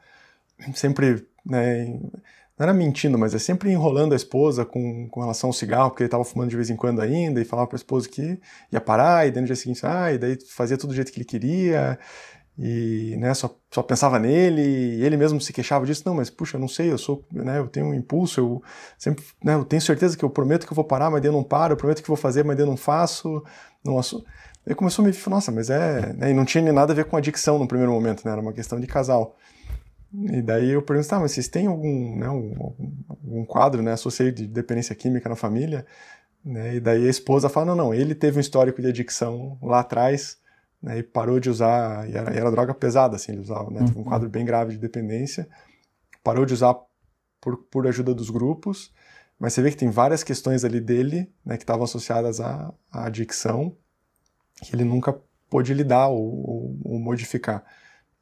sempre 0.75 1.27
né, 1.45 1.87
não 2.59 2.65
era 2.65 2.75
mentindo, 2.75 3.19
mas 3.19 3.35
é 3.35 3.39
sempre 3.39 3.71
enrolando 3.71 4.13
a 4.13 4.17
esposa 4.17 4.65
com, 4.65 5.09
com 5.09 5.21
relação 5.21 5.49
ao 5.49 5.55
cigarro, 5.55 5.91
porque 5.91 6.03
ele 6.03 6.09
estava 6.09 6.25
fumando 6.25 6.51
de 6.51 6.57
vez 6.57 6.71
em 6.71 6.77
quando 6.77 7.01
ainda, 7.01 7.41
e 7.41 7.45
falava 7.45 7.69
para 7.69 7.77
a 7.77 7.79
esposa 7.79 8.09
que 8.09 8.39
ia 8.71 8.81
parar, 8.81 9.27
e 9.27 9.31
daí 9.31 9.41
no 9.41 9.47
dia 9.47 9.57
seguinte, 9.57 9.81
ah, 9.85 10.13
e 10.13 10.19
daí 10.19 10.39
fazia 10.49 10.77
tudo 10.77 10.91
do 10.91 10.95
jeito 10.95 11.11
que 11.11 11.19
ele 11.19 11.25
queria, 11.25 11.99
e 12.59 13.17
né, 13.19 13.33
só, 13.33 13.57
só 13.71 13.83
pensava 13.83 14.19
nele, 14.19 14.61
e 14.61 15.05
ele 15.05 15.17
mesmo 15.17 15.41
se 15.41 15.53
queixava 15.53 15.87
disso, 15.87 16.03
não, 16.05 16.15
mas 16.15 16.29
puxa, 16.29 16.57
eu 16.57 16.61
não 16.61 16.69
sei, 16.69 16.93
eu 16.93 16.99
sou, 16.99 17.25
né, 17.33 17.59
eu 17.59 17.67
tenho 17.67 17.87
um 17.87 17.95
impulso, 17.95 18.41
eu 18.41 18.63
sempre, 18.99 19.25
né, 19.43 19.55
eu 19.55 19.65
tenho 19.65 19.81
certeza 19.81 20.17
que 20.17 20.25
eu 20.25 20.31
prometo 20.31 20.67
que 20.67 20.73
eu 20.73 20.77
vou 20.77 20.85
parar, 20.85 21.11
mas 21.11 21.25
eu 21.25 21.33
não 21.33 21.43
paro, 21.43 21.73
eu 21.73 21.77
prometo 21.77 22.03
que 22.03 22.09
vou 22.09 22.17
fazer, 22.17 22.45
mas 22.45 22.59
eu 22.59 22.67
não 22.67 22.77
faço, 22.77 23.43
não 23.85 23.99
Aí 24.65 24.75
começou 24.77 25.05
a 25.05 25.09
me 25.09 25.13
falar, 25.13 25.37
nossa, 25.37 25.51
mas 25.51 25.71
é, 25.71 26.13
né, 26.13 26.31
e 26.31 26.35
não 26.35 26.45
tinha 26.45 26.73
nada 26.73 26.93
a 26.93 26.97
ver 26.97 27.07
com 27.07 27.17
adicção 27.17 27.59
no 27.59 27.67
primeiro 27.67 27.93
momento, 27.93 28.25
né, 28.25 28.31
era 28.33 28.41
uma 28.41 28.53
questão 28.53 28.79
de 28.79 28.87
casal. 28.87 29.37
E 30.15 30.43
daí 30.43 30.71
eu 30.71 30.83
pergunto, 30.83 31.09
tá, 31.09 31.19
mas 31.19 31.33
vocês 31.33 31.49
têm 31.49 31.67
algum, 31.67 32.17
né, 32.19 32.29
um, 32.29 32.75
um 33.25 33.45
quadro, 33.47 33.83
né, 33.83 33.93
associado 33.93 34.33
de 34.33 34.47
dependência 34.47 34.95
química 34.95 35.29
na 35.29 35.37
família? 35.37 35.87
Né, 36.45 36.77
e 36.77 36.81
daí 36.81 37.07
a 37.07 37.11
esposa 37.11 37.49
fala, 37.49 37.67
não, 37.67 37.77
não, 37.77 37.95
ele 37.95 38.15
teve 38.15 38.37
um 38.37 38.41
histórico 38.41 38.83
de 38.83 38.89
adicção 38.89 39.59
lá 39.63 39.81
atrás, 39.81 40.37
né, 40.83 40.99
e 40.99 41.03
parou 41.03 41.41
de 41.41 41.49
usar, 41.49 42.09
e 42.11 42.17
era, 42.17 42.35
e 42.35 42.37
era 42.37 42.51
droga 42.51 42.75
pesada, 42.75 43.17
assim, 43.17 43.33
ele 43.33 43.41
usava, 43.41 43.71
né, 43.71 43.81
teve 43.81 43.95
um 43.95 44.03
uhum. 44.03 44.05
quadro 44.05 44.29
bem 44.29 44.45
grave 44.45 44.73
de 44.73 44.79
dependência, 44.79 45.49
parou 46.23 46.45
de 46.45 46.53
usar 46.53 46.77
por, 47.41 47.57
por 47.57 47.87
ajuda 47.87 48.15
dos 48.15 48.29
grupos, 48.29 48.93
mas 49.39 49.55
você 49.55 49.63
vê 49.63 49.71
que 49.71 49.77
tem 49.77 49.91
várias 49.91 50.23
questões 50.23 50.63
ali 50.63 50.81
dele, 50.81 51.33
né, 51.45 51.57
que 51.57 51.63
estavam 51.63 51.85
associadas 51.85 52.39
à, 52.39 52.73
à 52.93 53.07
adicção, 53.07 53.75
que 54.63 54.77
ele 54.77 54.85
nunca 54.85 55.19
pôde 55.49 55.73
lidar 55.73 56.09
ou, 56.09 56.21
ou, 56.23 56.79
ou 56.85 56.99
modificar. 56.99 57.65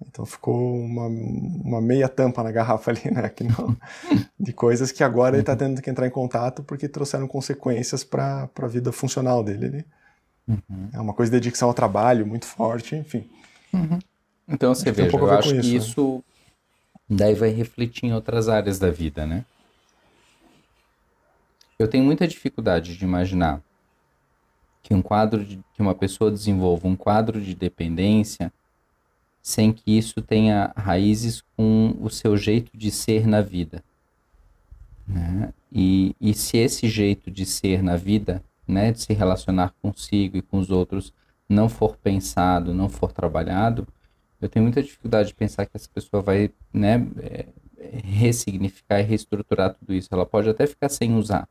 Então 0.08 0.24
ficou 0.24 0.78
uma, 0.78 1.06
uma 1.06 1.80
meia 1.80 2.08
tampa 2.08 2.42
na 2.42 2.50
garrafa 2.50 2.90
ali, 2.90 3.10
né? 3.10 3.28
Que 3.28 3.44
não, 3.44 3.76
de 4.38 4.52
coisas 4.52 4.90
que 4.90 5.04
agora 5.04 5.36
ele 5.36 5.42
está 5.42 5.54
tendo 5.54 5.80
que 5.80 5.90
entrar 5.90 6.06
em 6.06 6.10
contato 6.10 6.62
porque 6.62 6.88
trouxeram 6.88 7.28
consequências 7.28 8.02
para 8.02 8.48
a 8.54 8.66
vida 8.66 8.92
funcional 8.92 9.44
dele. 9.44 9.66
Ele, 9.66 9.84
uhum. 10.48 10.88
É 10.92 11.00
uma 11.00 11.12
coisa 11.12 11.30
de 11.30 11.38
dedicação 11.38 11.68
ao 11.68 11.74
trabalho 11.74 12.26
muito 12.26 12.46
forte, 12.46 12.96
enfim. 12.96 13.28
Uhum. 13.72 13.98
Então 14.48 14.74
você 14.74 14.90
veja, 14.90 15.16
um 15.16 15.20
eu 15.20 15.30
acho 15.30 15.50
que 15.50 15.60
isso, 15.60 15.76
isso 15.76 16.24
né? 17.08 17.16
daí 17.18 17.34
vai 17.34 17.50
refletir 17.50 18.06
em 18.06 18.14
outras 18.14 18.48
áreas 18.48 18.78
da 18.78 18.90
vida, 18.90 19.26
né? 19.26 19.44
Eu 21.78 21.88
tenho 21.88 22.04
muita 22.04 22.26
dificuldade 22.26 22.96
de 22.96 23.04
imaginar 23.04 23.62
que 24.82 24.92
um 24.92 25.00
quadro 25.00 25.44
de, 25.44 25.60
que 25.72 25.80
uma 25.80 25.94
pessoa 25.94 26.30
desenvolva 26.30 26.88
um 26.88 26.96
quadro 26.96 27.40
de 27.40 27.54
dependência 27.54 28.52
sem 29.42 29.72
que 29.72 29.96
isso 29.96 30.20
tenha 30.20 30.72
raízes 30.76 31.42
com 31.56 31.96
o 32.00 32.10
seu 32.10 32.36
jeito 32.36 32.76
de 32.76 32.90
ser 32.90 33.26
na 33.26 33.40
vida. 33.40 33.82
Né? 35.06 35.52
E, 35.72 36.14
e 36.20 36.34
se 36.34 36.58
esse 36.58 36.88
jeito 36.88 37.30
de 37.30 37.46
ser 37.46 37.82
na 37.82 37.96
vida, 37.96 38.42
né, 38.66 38.92
de 38.92 39.00
se 39.00 39.12
relacionar 39.12 39.74
consigo 39.82 40.36
e 40.36 40.42
com 40.42 40.58
os 40.58 40.70
outros, 40.70 41.12
não 41.48 41.68
for 41.68 41.96
pensado, 41.96 42.72
não 42.72 42.88
for 42.88 43.12
trabalhado, 43.12 43.86
eu 44.40 44.48
tenho 44.48 44.62
muita 44.62 44.82
dificuldade 44.82 45.28
de 45.28 45.34
pensar 45.34 45.66
que 45.66 45.76
essa 45.76 45.88
pessoa 45.92 46.22
vai 46.22 46.50
né, 46.72 47.06
é, 47.18 47.46
ressignificar 48.04 49.00
e 49.00 49.04
reestruturar 49.04 49.74
tudo 49.74 49.92
isso. 49.92 50.08
Ela 50.12 50.24
pode 50.24 50.48
até 50.48 50.66
ficar 50.66 50.88
sem 50.88 51.14
usar, 51.14 51.48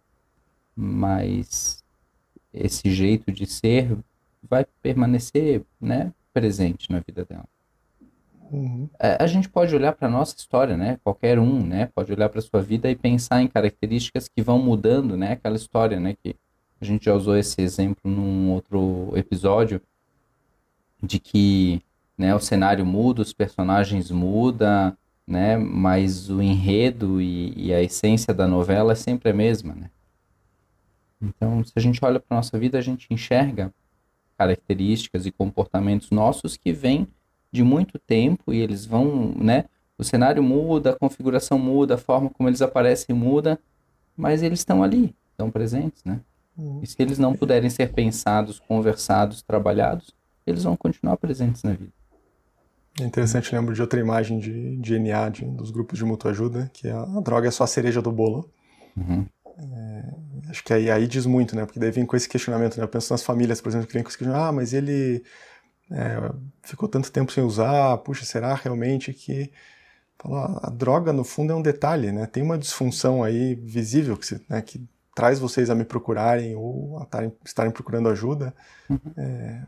mas 0.75 1.83
esse 2.53 2.89
jeito 2.91 3.31
de 3.31 3.45
ser 3.45 3.95
vai 4.41 4.65
permanecer 4.81 5.63
né, 5.79 6.13
presente 6.33 6.91
na 6.91 6.99
vida 6.99 7.25
dela. 7.25 7.47
Uhum. 8.51 8.89
A, 8.99 9.07
é, 9.07 9.17
a 9.19 9.27
gente 9.27 9.47
pode 9.47 9.75
olhar 9.75 9.93
para 9.93 10.07
a 10.07 10.11
nossa 10.11 10.35
história, 10.35 10.75
né? 10.75 10.97
Qualquer 11.03 11.39
um, 11.39 11.65
né? 11.65 11.89
Pode 11.93 12.11
olhar 12.11 12.29
para 12.29 12.41
sua 12.41 12.61
vida 12.61 12.89
e 12.89 12.95
pensar 12.95 13.41
em 13.41 13.47
características 13.47 14.27
que 14.27 14.41
vão 14.41 14.59
mudando, 14.59 15.15
né? 15.15 15.33
Aquela 15.33 15.55
história, 15.55 15.99
né? 15.99 16.15
Que 16.21 16.35
a 16.81 16.85
gente 16.85 17.05
já 17.05 17.13
usou 17.13 17.37
esse 17.37 17.61
exemplo 17.61 18.09
num 18.09 18.51
outro 18.51 19.11
episódio 19.15 19.81
de 21.01 21.19
que 21.19 21.81
né, 22.17 22.35
o 22.35 22.39
cenário 22.39 22.85
muda, 22.85 23.21
os 23.21 23.31
personagens 23.31 24.11
mudam, 24.11 24.95
né? 25.25 25.57
Mas 25.57 26.29
o 26.29 26.41
enredo 26.41 27.21
e, 27.21 27.53
e 27.55 27.73
a 27.73 27.81
essência 27.81 28.33
da 28.33 28.47
novela 28.47 28.93
é 28.93 28.95
sempre 28.95 29.29
a 29.29 29.33
mesma, 29.33 29.73
né? 29.73 29.89
Então, 31.21 31.63
se 31.63 31.73
a 31.75 31.79
gente 31.79 32.03
olha 32.03 32.19
para 32.19 32.37
nossa 32.37 32.57
vida, 32.57 32.77
a 32.77 32.81
gente 32.81 33.07
enxerga 33.09 33.73
características 34.37 35.25
e 35.25 35.31
comportamentos 35.31 36.11
nossos 36.11 36.55
que 36.55 36.71
vêm 36.71 37.07
de 37.51 37.63
muito 37.63 37.97
tempo 37.99 38.53
e 38.53 38.59
eles 38.59 38.85
vão, 38.85 39.33
né? 39.35 39.65
O 39.97 40.03
cenário 40.03 40.41
muda, 40.41 40.91
a 40.91 40.95
configuração 40.95 41.59
muda, 41.59 41.95
a 41.95 41.97
forma 41.97 42.29
como 42.29 42.47
eles 42.47 42.61
aparecem 42.61 43.15
muda, 43.15 43.59
mas 44.15 44.41
eles 44.41 44.59
estão 44.59 44.81
ali, 44.81 45.13
estão 45.31 45.51
presentes, 45.51 46.03
né? 46.03 46.19
Uhum. 46.57 46.79
E 46.81 46.87
se 46.87 46.95
eles 46.99 47.17
não 47.17 47.33
puderem 47.33 47.69
ser 47.69 47.91
pensados, 47.91 48.59
conversados, 48.59 49.41
trabalhados, 49.41 50.13
eles 50.45 50.63
vão 50.63 50.75
continuar 50.75 51.17
presentes 51.17 51.63
na 51.63 51.71
vida. 51.71 51.91
É 52.99 53.03
interessante, 53.03 53.53
lembro 53.55 53.73
de 53.73 53.81
outra 53.81 53.99
imagem 53.99 54.39
de, 54.39 54.77
de 54.77 54.99
NA, 54.99 55.29
de, 55.29 55.45
dos 55.45 55.71
grupos 55.71 55.97
de 55.97 56.05
mutua 56.05 56.31
ajuda, 56.31 56.69
que 56.73 56.89
a, 56.89 57.01
a 57.01 57.21
droga 57.21 57.47
é 57.47 57.51
só 57.51 57.63
a 57.63 57.67
cereja 57.67 58.01
do 58.01 58.11
bolo. 58.11 58.49
Uhum. 58.97 59.25
É, 59.57 60.49
acho 60.49 60.63
que 60.63 60.73
aí, 60.73 60.89
aí 60.89 61.07
diz 61.07 61.25
muito, 61.25 61.55
né? 61.55 61.65
Porque 61.65 61.79
daí 61.79 61.91
vem 61.91 62.05
com 62.05 62.15
esse 62.15 62.27
questionamento, 62.27 62.77
né? 62.77 62.83
Eu 62.83 62.87
penso 62.87 63.13
nas 63.13 63.23
famílias, 63.23 63.61
por 63.61 63.69
exemplo, 63.69 63.87
que 63.87 63.93
vem 63.93 64.03
com 64.03 64.09
esse 64.09 64.17
questionamento, 64.17 64.49
ah, 64.49 64.51
mas 64.51 64.73
ele 64.73 65.23
é, 65.91 66.31
ficou 66.63 66.87
tanto 66.87 67.11
tempo 67.11 67.31
sem 67.31 67.43
usar, 67.43 67.97
puxa, 67.99 68.25
será 68.25 68.53
realmente 68.53 69.13
que 69.13 69.51
Falou, 70.19 70.59
a 70.61 70.69
droga 70.69 71.13
no 71.13 71.23
fundo 71.23 71.53
é 71.53 71.55
um 71.55 71.61
detalhe, 71.61 72.11
né? 72.11 72.25
Tem 72.25 72.43
uma 72.43 72.57
disfunção 72.57 73.23
aí 73.23 73.55
visível 73.55 74.17
que, 74.17 74.39
né, 74.49 74.61
que 74.61 74.85
traz 75.15 75.39
vocês 75.39 75.69
a 75.69 75.75
me 75.75 75.85
procurarem 75.85 76.55
ou 76.55 76.99
a 76.99 77.05
tarem, 77.05 77.31
estarem 77.43 77.71
procurando 77.71 78.09
ajuda. 78.09 78.53
Uhum. 78.89 78.99
É, 79.15 79.61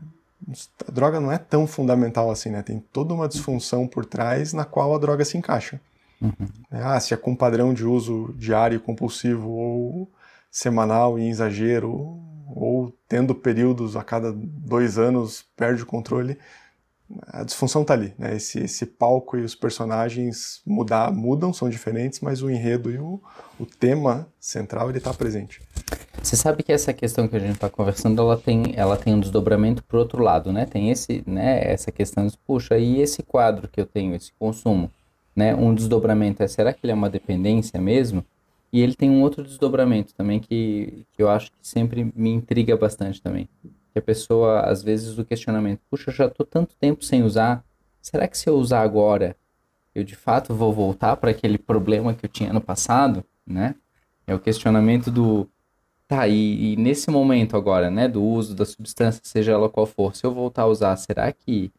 a 0.86 0.92
droga 0.92 1.18
não 1.20 1.32
é 1.32 1.38
tão 1.38 1.66
fundamental 1.66 2.30
assim, 2.30 2.50
né? 2.50 2.62
Tem 2.62 2.78
toda 2.92 3.14
uma 3.14 3.26
disfunção 3.26 3.88
por 3.88 4.04
trás 4.04 4.52
na 4.52 4.66
qual 4.66 4.94
a 4.94 4.98
droga 4.98 5.24
se 5.24 5.38
encaixa. 5.38 5.80
Uhum. 6.20 6.48
É, 6.70 6.82
ah, 6.82 7.00
se 7.00 7.14
é 7.14 7.16
com 7.16 7.34
padrão 7.34 7.72
de 7.72 7.86
uso 7.86 8.34
diário 8.36 8.78
compulsivo 8.78 9.48
ou 9.48 10.10
semanal 10.50 11.18
em 11.18 11.30
exagero 11.30 12.21
ou 12.54 12.92
tendo 13.08 13.34
períodos 13.34 13.96
a 13.96 14.04
cada 14.04 14.32
dois 14.32 14.98
anos 14.98 15.44
perde 15.56 15.82
o 15.82 15.86
controle, 15.86 16.38
a 17.26 17.42
disfunção 17.42 17.82
está 17.82 17.94
ali, 17.94 18.14
né? 18.18 18.36
Esse, 18.36 18.60
esse 18.60 18.86
palco 18.86 19.36
e 19.36 19.42
os 19.42 19.54
personagens 19.54 20.62
mudar, 20.66 21.12
mudam, 21.12 21.52
são 21.52 21.68
diferentes, 21.68 22.20
mas 22.20 22.42
o 22.42 22.50
enredo 22.50 22.90
e 22.90 22.98
o, 22.98 23.20
o 23.60 23.66
tema 23.66 24.26
central 24.40 24.88
ele 24.88 24.98
está 24.98 25.12
presente. 25.12 25.60
Você 26.22 26.36
sabe 26.36 26.62
que 26.62 26.72
essa 26.72 26.92
questão 26.92 27.26
que 27.26 27.36
a 27.36 27.40
gente 27.40 27.54
está 27.54 27.68
conversando, 27.68 28.20
ela 28.22 28.36
tem, 28.36 28.72
ela 28.76 28.96
tem 28.96 29.14
um 29.14 29.20
desdobramento 29.20 29.82
para 29.82 29.98
outro 29.98 30.22
lado, 30.22 30.52
né? 30.52 30.64
Tem 30.66 30.90
esse, 30.90 31.22
né? 31.26 31.60
Essa 31.64 31.90
questão 31.90 32.26
de, 32.26 32.38
puxa, 32.38 32.78
e 32.78 33.00
esse 33.00 33.22
quadro 33.22 33.68
que 33.68 33.80
eu 33.80 33.86
tenho, 33.86 34.14
esse 34.14 34.32
consumo, 34.38 34.90
né? 35.34 35.54
Um 35.54 35.74
desdobramento 35.74 36.42
é, 36.42 36.48
será 36.48 36.72
que 36.72 36.80
ele 36.84 36.92
é 36.92 36.94
uma 36.94 37.10
dependência 37.10 37.80
mesmo? 37.80 38.24
E 38.72 38.80
ele 38.80 38.94
tem 38.94 39.10
um 39.10 39.22
outro 39.22 39.42
desdobramento 39.44 40.14
também 40.14 40.40
que, 40.40 41.06
que 41.12 41.22
eu 41.22 41.28
acho 41.28 41.50
que 41.52 41.58
sempre 41.60 42.10
me 42.16 42.30
intriga 42.30 42.76
bastante 42.76 43.20
também. 43.20 43.48
Que 43.92 43.98
a 43.98 44.02
pessoa, 44.02 44.60
às 44.60 44.82
vezes, 44.82 45.18
o 45.18 45.24
questionamento, 45.24 45.80
puxa, 45.90 46.10
eu 46.10 46.14
já 46.14 46.26
estou 46.26 46.46
tanto 46.46 46.74
tempo 46.76 47.04
sem 47.04 47.22
usar, 47.22 47.62
será 48.00 48.26
que 48.26 48.38
se 48.38 48.48
eu 48.48 48.54
usar 48.56 48.80
agora, 48.80 49.36
eu 49.94 50.02
de 50.02 50.16
fato 50.16 50.54
vou 50.54 50.72
voltar 50.72 51.16
para 51.16 51.30
aquele 51.30 51.58
problema 51.58 52.14
que 52.14 52.24
eu 52.24 52.30
tinha 52.30 52.52
no 52.52 52.60
passado, 52.60 53.22
né? 53.46 53.74
É 54.26 54.34
o 54.34 54.40
questionamento 54.40 55.10
do, 55.10 55.46
tá, 56.12 56.28
e, 56.28 56.72
e, 56.72 56.76
nesse 56.76 57.10
momento 57.10 57.56
agora, 57.56 57.90
né, 57.90 58.06
do 58.06 58.22
uso 58.22 58.54
da 58.54 58.64
substância, 58.66 59.20
seja 59.24 59.52
ela 59.52 59.68
qual 59.68 59.86
for, 59.86 60.14
se 60.14 60.24
eu 60.24 60.32
voltar 60.32 60.62
a 60.62 60.66
usar, 60.66 60.96
será 60.96 61.32
que 61.32 61.72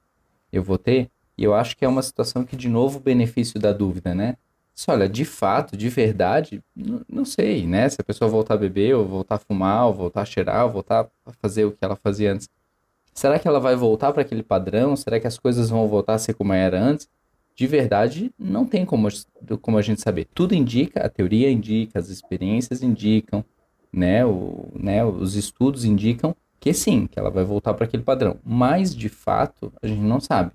eu 0.52 0.64
vou 0.64 0.78
ter? 0.78 1.10
E 1.38 1.44
eu 1.44 1.54
acho 1.54 1.78
que 1.78 1.86
é 1.86 1.88
uma 1.88 2.02
situação 2.02 2.44
que, 2.44 2.56
de 2.56 2.68
novo, 2.68 2.98
o 2.98 3.02
benefício 3.02 3.60
da 3.60 3.72
dúvida, 3.72 4.14
né? 4.16 4.38
Se 4.76 4.90
olha, 4.90 5.08
de 5.08 5.24
fato, 5.24 5.78
de 5.78 5.88
verdade, 5.88 6.64
não 7.08 7.26
sei, 7.26 7.68
né? 7.68 7.88
Se 7.90 7.98
a 8.02 8.04
pessoa 8.04 8.30
voltar 8.30 8.56
a 8.56 8.58
beber, 8.58 8.96
ou 8.96 9.06
voltar 9.06 9.36
a 9.36 9.40
fumar, 9.40 9.86
ou 9.86 9.94
voltar 9.94 10.22
a 10.22 10.26
cheirar, 10.26 10.66
ou 10.66 10.72
voltar 10.72 11.08
a 11.26 11.32
fazer 11.34 11.66
o 11.66 11.72
que 11.72 11.78
ela 11.82 11.96
fazia 11.96 12.34
antes. 12.34 12.50
Será 13.14 13.38
que 13.38 13.48
ela 13.48 13.60
vai 13.60 13.76
voltar 13.76 14.12
para 14.12 14.24
aquele 14.24 14.42
padrão? 14.42 14.96
Será 14.96 15.20
que 15.20 15.28
as 15.28 15.38
coisas 15.38 15.70
vão 15.70 15.88
voltar 15.88 16.16
a 16.16 16.20
ser 16.20 16.34
como 16.34 16.54
era 16.54 16.82
antes? 16.82 17.08
De 17.56 17.68
verdade, 17.68 18.34
não 18.38 18.66
tem 18.66 18.84
como, 18.84 19.08
como 19.62 19.78
a 19.78 19.82
gente 19.82 20.02
saber. 20.02 20.28
Tudo 20.34 20.56
indica, 20.56 21.06
a 21.06 21.10
teoria 21.10 21.52
indica, 21.52 22.00
as 22.00 22.10
experiências 22.10 22.82
indicam, 22.82 23.46
né? 23.92 24.26
O, 24.26 24.72
né? 24.74 25.06
Os 25.06 25.36
estudos 25.36 25.86
indicam 25.86 26.36
que 26.60 26.74
sim, 26.74 27.06
que 27.06 27.20
ela 27.20 27.30
vai 27.30 27.44
voltar 27.44 27.76
para 27.76 27.86
aquele 27.86 28.02
padrão. 28.02 28.40
Mas, 28.44 28.96
de 28.96 29.10
fato, 29.10 29.72
a 29.84 29.88
gente 29.88 30.02
não 30.02 30.20
sabe. 30.20 30.52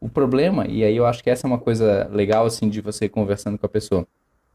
O 0.00 0.08
problema, 0.08 0.66
e 0.66 0.82
aí 0.82 0.96
eu 0.96 1.04
acho 1.04 1.22
que 1.22 1.28
essa 1.28 1.46
é 1.46 1.48
uma 1.48 1.58
coisa 1.58 2.08
legal, 2.10 2.46
assim, 2.46 2.68
de 2.68 2.80
você 2.80 3.08
conversando 3.08 3.58
com 3.58 3.66
a 3.66 3.68
pessoa. 3.68 4.06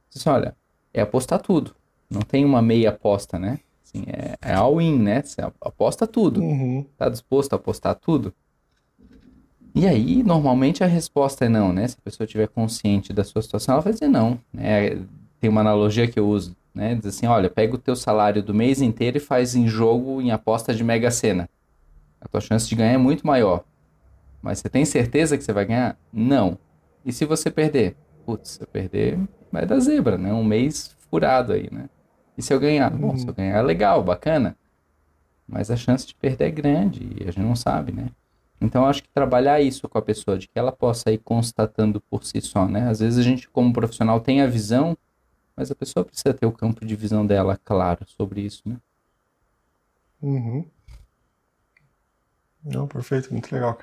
Você 0.10 0.18
assim, 0.18 0.30
olha, 0.30 0.56
é 0.94 1.02
apostar 1.02 1.40
tudo. 1.40 1.76
Não 2.10 2.22
tem 2.22 2.44
uma 2.44 2.62
meia 2.62 2.90
aposta, 2.90 3.38
né? 3.38 3.60
Assim, 3.84 4.06
é, 4.08 4.36
é 4.42 4.54
all-in, 4.56 4.98
né? 4.98 5.22
Você 5.22 5.42
aposta 5.62 6.08
tudo. 6.08 6.42
Uhum. 6.42 6.86
Tá 6.98 7.10
disposto 7.10 7.54
a 7.54 7.58
apostar 7.58 7.96
tudo? 7.96 8.34
E 9.74 9.86
aí, 9.86 10.24
normalmente 10.24 10.84
a 10.84 10.88
resposta 10.88 11.46
é 11.46 11.50
não, 11.50 11.74
né? 11.74 11.88
Se 11.88 11.98
a 12.00 12.04
pessoa 12.04 12.26
estiver 12.26 12.48
consciente 12.48 13.12
da 13.12 13.24
sua 13.24 13.42
situação, 13.42 13.74
ela 13.74 13.82
vai 13.82 13.94
dizer 13.94 14.08
não. 14.08 14.40
Né? 14.54 14.98
Tem 15.40 15.50
uma 15.50 15.62
analogia 15.62 16.08
que 16.08 16.18
eu 16.18 16.28
uso, 16.28 16.56
né? 16.74 16.96
Diz 16.96 17.08
assim, 17.08 17.28
olha, 17.28 17.50
pega 17.50 17.76
o 17.76 17.78
teu 17.78 17.96
salário 17.96 18.42
do 18.42 18.54
mês 18.54 18.82
inteiro 18.82 19.18
e 19.18 19.20
faz 19.20 19.54
em 19.54 19.68
jogo, 19.68 20.22
em 20.22 20.32
aposta 20.32 20.74
de 20.74 20.84
Mega 20.84 21.12
Sena. 21.12 21.50
A 22.22 22.28
tua 22.28 22.42
chance 22.42 22.68
de 22.68 22.74
ganhar 22.74 22.94
é 22.94 22.98
muito 22.98 23.28
maior. 23.28 23.64
Mas 24.46 24.60
você 24.60 24.70
tem 24.70 24.86
certeza 24.86 25.36
que 25.40 25.44
você 25.44 25.52
vai 25.52 25.66
ganhar? 25.66 25.98
Não. 26.14 26.60
E 27.04 27.12
se 27.12 27.26
você 27.26 27.50
perder? 27.50 27.96
Putz, 28.28 28.52
se 28.52 28.62
eu 28.62 28.68
perder, 28.68 29.18
vai 29.52 29.66
dar 29.66 29.80
zebra, 29.80 30.20
né? 30.20 30.32
Um 30.32 30.44
mês 30.44 30.96
furado 31.10 31.52
aí, 31.52 31.68
né? 31.72 31.90
E 32.38 32.44
se 32.44 32.54
eu 32.54 32.60
ganhar? 32.60 32.92
Bom, 32.92 33.10
uhum. 33.10 33.18
se 33.18 33.28
eu 33.28 33.34
ganhar, 33.34 33.58
é 33.58 33.62
legal, 33.64 34.04
bacana. 34.04 34.56
Mas 35.48 35.72
a 35.72 35.76
chance 35.76 36.06
de 36.06 36.14
perder 36.14 36.46
é 36.46 36.52
grande 36.52 37.10
e 37.20 37.24
a 37.24 37.32
gente 37.32 37.40
não 37.40 37.56
sabe, 37.56 37.92
né? 37.92 38.08
Então, 38.62 38.86
acho 38.86 39.02
que 39.02 39.10
trabalhar 39.10 39.60
isso 39.62 39.90
com 39.90 39.98
a 39.98 40.02
pessoa, 40.02 40.38
de 40.38 40.48
que 40.48 40.60
ela 40.60 40.72
possa 40.72 41.12
ir 41.12 41.18
constatando 41.18 42.00
por 42.00 42.24
si 42.24 42.40
só, 42.40 42.68
né? 42.68 42.88
Às 42.88 43.00
vezes 43.00 43.18
a 43.18 43.24
gente, 43.24 43.50
como 43.50 43.74
profissional, 43.74 44.20
tem 44.20 44.42
a 44.42 44.48
visão, 44.48 44.96
mas 45.58 45.72
a 45.72 45.76
pessoa 45.76 46.06
precisa 46.06 46.36
ter 46.36 46.46
o 46.46 46.52
campo 46.52 46.86
de 46.86 46.96
visão 46.96 47.26
dela 47.26 47.60
claro 47.66 48.06
sobre 48.08 48.42
isso, 48.42 48.62
né? 48.64 48.78
Uhum. 50.22 50.64
Não, 52.64 52.88
perfeito, 52.88 53.34
muito 53.34 53.52
legal. 53.52 53.80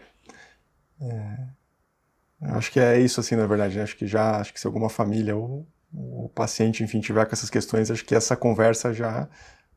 Acho 2.40 2.72
que 2.72 2.80
é 2.80 3.00
isso, 3.00 3.20
assim, 3.20 3.36
na 3.36 3.46
verdade. 3.46 3.80
Acho 3.80 3.96
que 3.96 4.06
já, 4.06 4.38
acho 4.38 4.52
que 4.52 4.60
se 4.60 4.66
alguma 4.66 4.88
família 4.88 5.36
ou 5.36 5.66
o 5.92 6.30
paciente, 6.34 6.82
enfim, 6.82 7.00
tiver 7.00 7.26
com 7.26 7.32
essas 7.32 7.50
questões, 7.50 7.90
acho 7.90 8.04
que 8.04 8.14
essa 8.14 8.36
conversa 8.36 8.92
já 8.92 9.28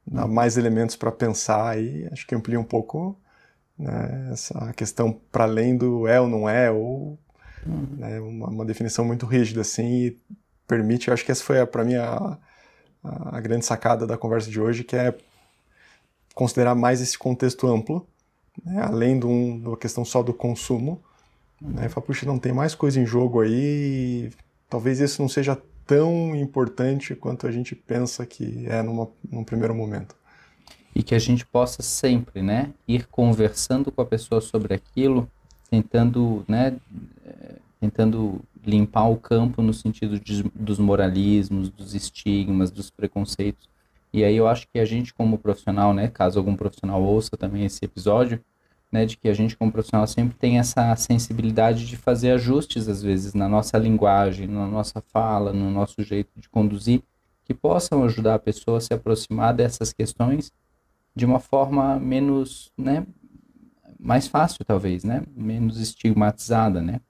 dá 0.08 0.28
mais 0.28 0.58
elementos 0.58 0.96
para 0.96 1.12
pensar 1.12 1.80
e 1.80 2.08
acho 2.12 2.26
que 2.26 2.36
amplia 2.36 2.60
um 2.60 2.64
pouco 2.64 3.20
né, 3.78 4.30
essa 4.32 4.74
questão 4.74 5.12
para 5.32 5.44
além 5.44 5.76
do 5.76 6.08
é 6.08 6.20
ou 6.20 6.28
não 6.28 6.48
é, 6.48 6.72
ou 6.72 7.20
né, 7.66 8.20
uma, 8.20 8.48
uma, 8.48 8.66
definição 8.66 9.04
muito 9.04 9.26
rígida, 9.26 9.62
assim, 9.62 9.86
e 9.86 10.22
permite, 10.68 11.12
acho 11.12 11.26
que 11.26 11.32
essa 11.32 11.44
foi 11.44 11.66
para 11.66 11.84
mim 11.84 11.96
a, 11.96 12.38
a 13.04 13.40
grande 13.42 13.66
sacada 13.66 14.08
da 14.08 14.18
conversa 14.18 14.50
de 14.50 14.60
hoje, 14.60 14.84
que 14.84 14.96
é 14.96 15.16
considerar 16.34 16.76
mais 16.76 17.02
esse 17.02 17.18
contexto 17.18 17.68
amplo, 17.68 18.08
né, 18.64 18.82
além 18.82 19.20
de 19.20 19.26
uma 19.26 19.78
questão 19.78 20.06
só 20.06 20.24
do 20.24 20.34
consumo, 20.34 21.04
Aí 21.78 21.90
fala, 21.90 22.06
puxa, 22.06 22.26
não 22.26 22.38
tem 22.38 22.54
mais 22.54 22.76
coisa 22.76 23.00
em 23.00 23.06
jogo 23.06 23.42
aí, 23.42 24.30
talvez 24.70 25.00
isso 25.00 25.22
não 25.22 25.30
seja 25.30 25.58
tão 25.86 26.36
importante 26.36 27.16
quanto 27.16 27.48
a 27.48 27.52
gente 27.52 27.76
pensa 27.76 28.26
que 28.26 28.66
é 28.68 28.82
numa, 28.82 29.08
num 29.30 29.44
primeiro 29.44 29.74
momento. 29.74 30.16
E 30.94 31.04
que 31.04 31.14
a 31.14 31.20
gente 31.20 31.46
possa 31.46 31.82
sempre, 31.82 32.42
né, 32.42 32.74
ir 32.88 33.06
conversando 33.08 33.92
com 33.92 34.02
a 34.02 34.06
pessoa 34.06 34.42
sobre 34.42 34.74
aquilo, 34.74 35.30
tentando, 35.70 36.44
né, 36.48 36.78
eh, 37.26 37.56
tentando 37.80 38.42
limpar 38.66 39.10
o 39.10 39.18
campo 39.18 39.62
no 39.62 39.74
sentido 39.74 40.20
de, 40.20 40.44
dos 40.56 40.80
moralismos, 40.80 41.70
dos 41.70 41.94
estigmas, 41.94 42.72
dos 42.72 42.90
preconceitos. 42.90 43.70
E 44.12 44.24
aí 44.24 44.36
eu 44.36 44.48
acho 44.48 44.68
que 44.72 44.80
a 44.80 44.86
gente 44.86 45.14
como 45.14 45.38
profissional, 45.38 45.94
né, 45.94 46.08
caso 46.08 46.40
algum 46.40 46.56
profissional 46.56 47.02
ouça 47.02 47.38
também 47.38 47.66
esse 47.66 47.84
episódio, 47.84 48.42
né, 48.96 49.06
de 49.06 49.18
que 49.18 49.28
a 49.28 49.34
gente 49.34 49.58
como 49.58 49.74
profissional 49.74 50.08
sempre 50.08 50.38
tem 50.38 50.58
essa 50.58 50.96
sensibilidade 50.96 51.86
de 51.86 51.98
fazer 51.98 52.32
ajustes 52.32 52.88
às 52.88 53.04
vezes 53.04 53.34
na 53.34 53.50
nossa 53.50 53.78
linguagem, 53.78 54.48
na 54.48 54.66
nossa 54.66 55.02
fala, 55.12 55.52
no 55.52 55.70
nosso 55.70 56.02
jeito 56.02 56.32
de 56.40 56.48
conduzir, 56.48 57.04
que 57.44 57.54
possam 57.54 58.06
ajudar 58.06 58.36
a 58.36 58.40
pessoa 58.40 58.78
a 58.78 58.82
se 58.82 58.94
aproximar 58.94 59.54
dessas 59.54 59.92
questões 59.92 60.50
de 61.14 61.26
uma 61.26 61.42
forma 61.42 62.00
menos, 62.00 62.72
né, 62.78 63.06
mais 64.00 64.28
fácil 64.28 64.64
talvez, 64.64 65.04
né, 65.04 65.24
menos 65.36 65.78
estigmatizada, 65.78 66.82
né. 66.82 67.02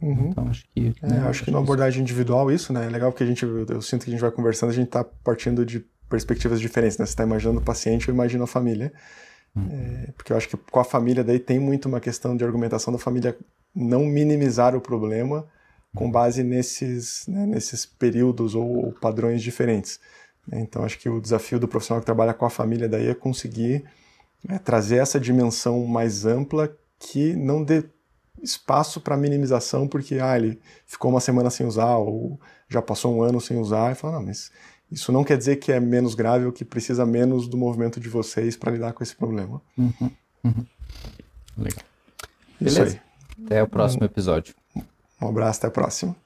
Uhum. 0.00 0.28
Então 0.28 0.46
acho 0.48 0.64
que, 0.72 0.94
é, 1.02 1.06
né, 1.08 1.26
acho 1.28 1.44
que 1.44 1.50
numa 1.50 1.62
abordagem 1.62 2.02
individual 2.02 2.52
isso, 2.52 2.72
né, 2.72 2.86
é 2.86 2.88
legal 2.88 3.10
porque 3.10 3.24
a 3.24 3.26
gente, 3.26 3.44
eu 3.44 3.82
sinto 3.82 4.04
que 4.04 4.10
a 4.10 4.12
gente 4.12 4.20
vai 4.20 4.30
conversando, 4.30 4.70
a 4.70 4.74
gente 4.74 4.86
está 4.86 5.02
partindo 5.02 5.66
de 5.66 5.84
perspectivas 6.08 6.60
diferentes, 6.60 6.98
né, 6.98 7.04
você 7.04 7.10
está 7.10 7.24
imaginando 7.24 7.58
o 7.58 7.64
paciente, 7.64 8.08
eu 8.08 8.14
imagino 8.14 8.44
a 8.44 8.46
família. 8.46 8.92
É, 9.56 10.12
porque 10.12 10.32
eu 10.32 10.36
acho 10.36 10.48
que 10.48 10.56
com 10.56 10.80
a 10.80 10.84
família 10.84 11.24
daí 11.24 11.38
tem 11.38 11.58
muito 11.58 11.88
uma 11.88 12.00
questão 12.00 12.36
de 12.36 12.44
argumentação 12.44 12.92
da 12.92 12.98
família 12.98 13.36
não 13.74 14.04
minimizar 14.04 14.74
o 14.76 14.80
problema 14.80 15.46
com 15.94 16.10
base 16.10 16.42
nesses, 16.42 17.26
né, 17.26 17.46
nesses 17.46 17.86
períodos 17.86 18.54
ou, 18.54 18.92
padrões 19.00 19.42
diferentes. 19.42 19.98
Então 20.52 20.84
acho 20.84 20.98
que 20.98 21.08
o 21.08 21.20
desafio 21.20 21.58
do 21.58 21.66
profissional 21.66 22.00
que 22.00 22.06
trabalha 22.06 22.34
com 22.34 22.44
a 22.44 22.50
família 22.50 22.88
daí 22.88 23.08
é 23.08 23.14
conseguir 23.14 23.84
é, 24.48 24.58
trazer 24.58 24.98
essa 24.98 25.18
dimensão 25.18 25.86
mais 25.86 26.26
ampla 26.26 26.76
que 26.98 27.34
não 27.34 27.64
dê 27.64 27.84
espaço 28.42 29.00
para 29.00 29.16
minimização 29.16 29.88
porque 29.88 30.16
ah, 30.16 30.36
ele 30.36 30.60
ficou 30.86 31.10
uma 31.10 31.20
semana 31.20 31.50
sem 31.50 31.66
usar 31.66 31.96
ou 31.96 32.38
já 32.68 32.82
passou 32.82 33.16
um 33.16 33.22
ano 33.22 33.40
sem 33.40 33.58
usar 33.58 33.92
e 33.92 33.94
fala, 33.94 34.14
não, 34.14 34.26
mas 34.26 34.52
isso 34.90 35.10
não 35.10 35.24
quer 35.24 35.36
dizer 35.36 35.56
que 35.56 35.72
é 35.72 35.80
menos 35.80 36.14
grave 36.14 36.44
ou 36.44 36.52
que 36.52 36.64
precisa 36.64 37.04
menos 37.04 37.48
do 37.48 37.56
movimento 37.56 37.98
de 37.98 38.08
vocês 38.08 38.56
para 38.56 38.72
lidar 38.72 38.92
com 38.92 39.02
esse 39.02 39.14
problema. 39.14 39.60
Uhum, 39.76 40.10
uhum. 40.44 40.66
Legal. 41.58 41.84
Isso 42.60 42.76
Beleza. 42.76 43.00
aí. 43.38 43.44
Até 43.44 43.62
o 43.62 43.68
próximo 43.68 44.04
episódio. 44.04 44.54
Um 45.20 45.28
abraço, 45.28 45.58
até 45.58 45.66
a 45.68 45.70
próxima. 45.70 46.16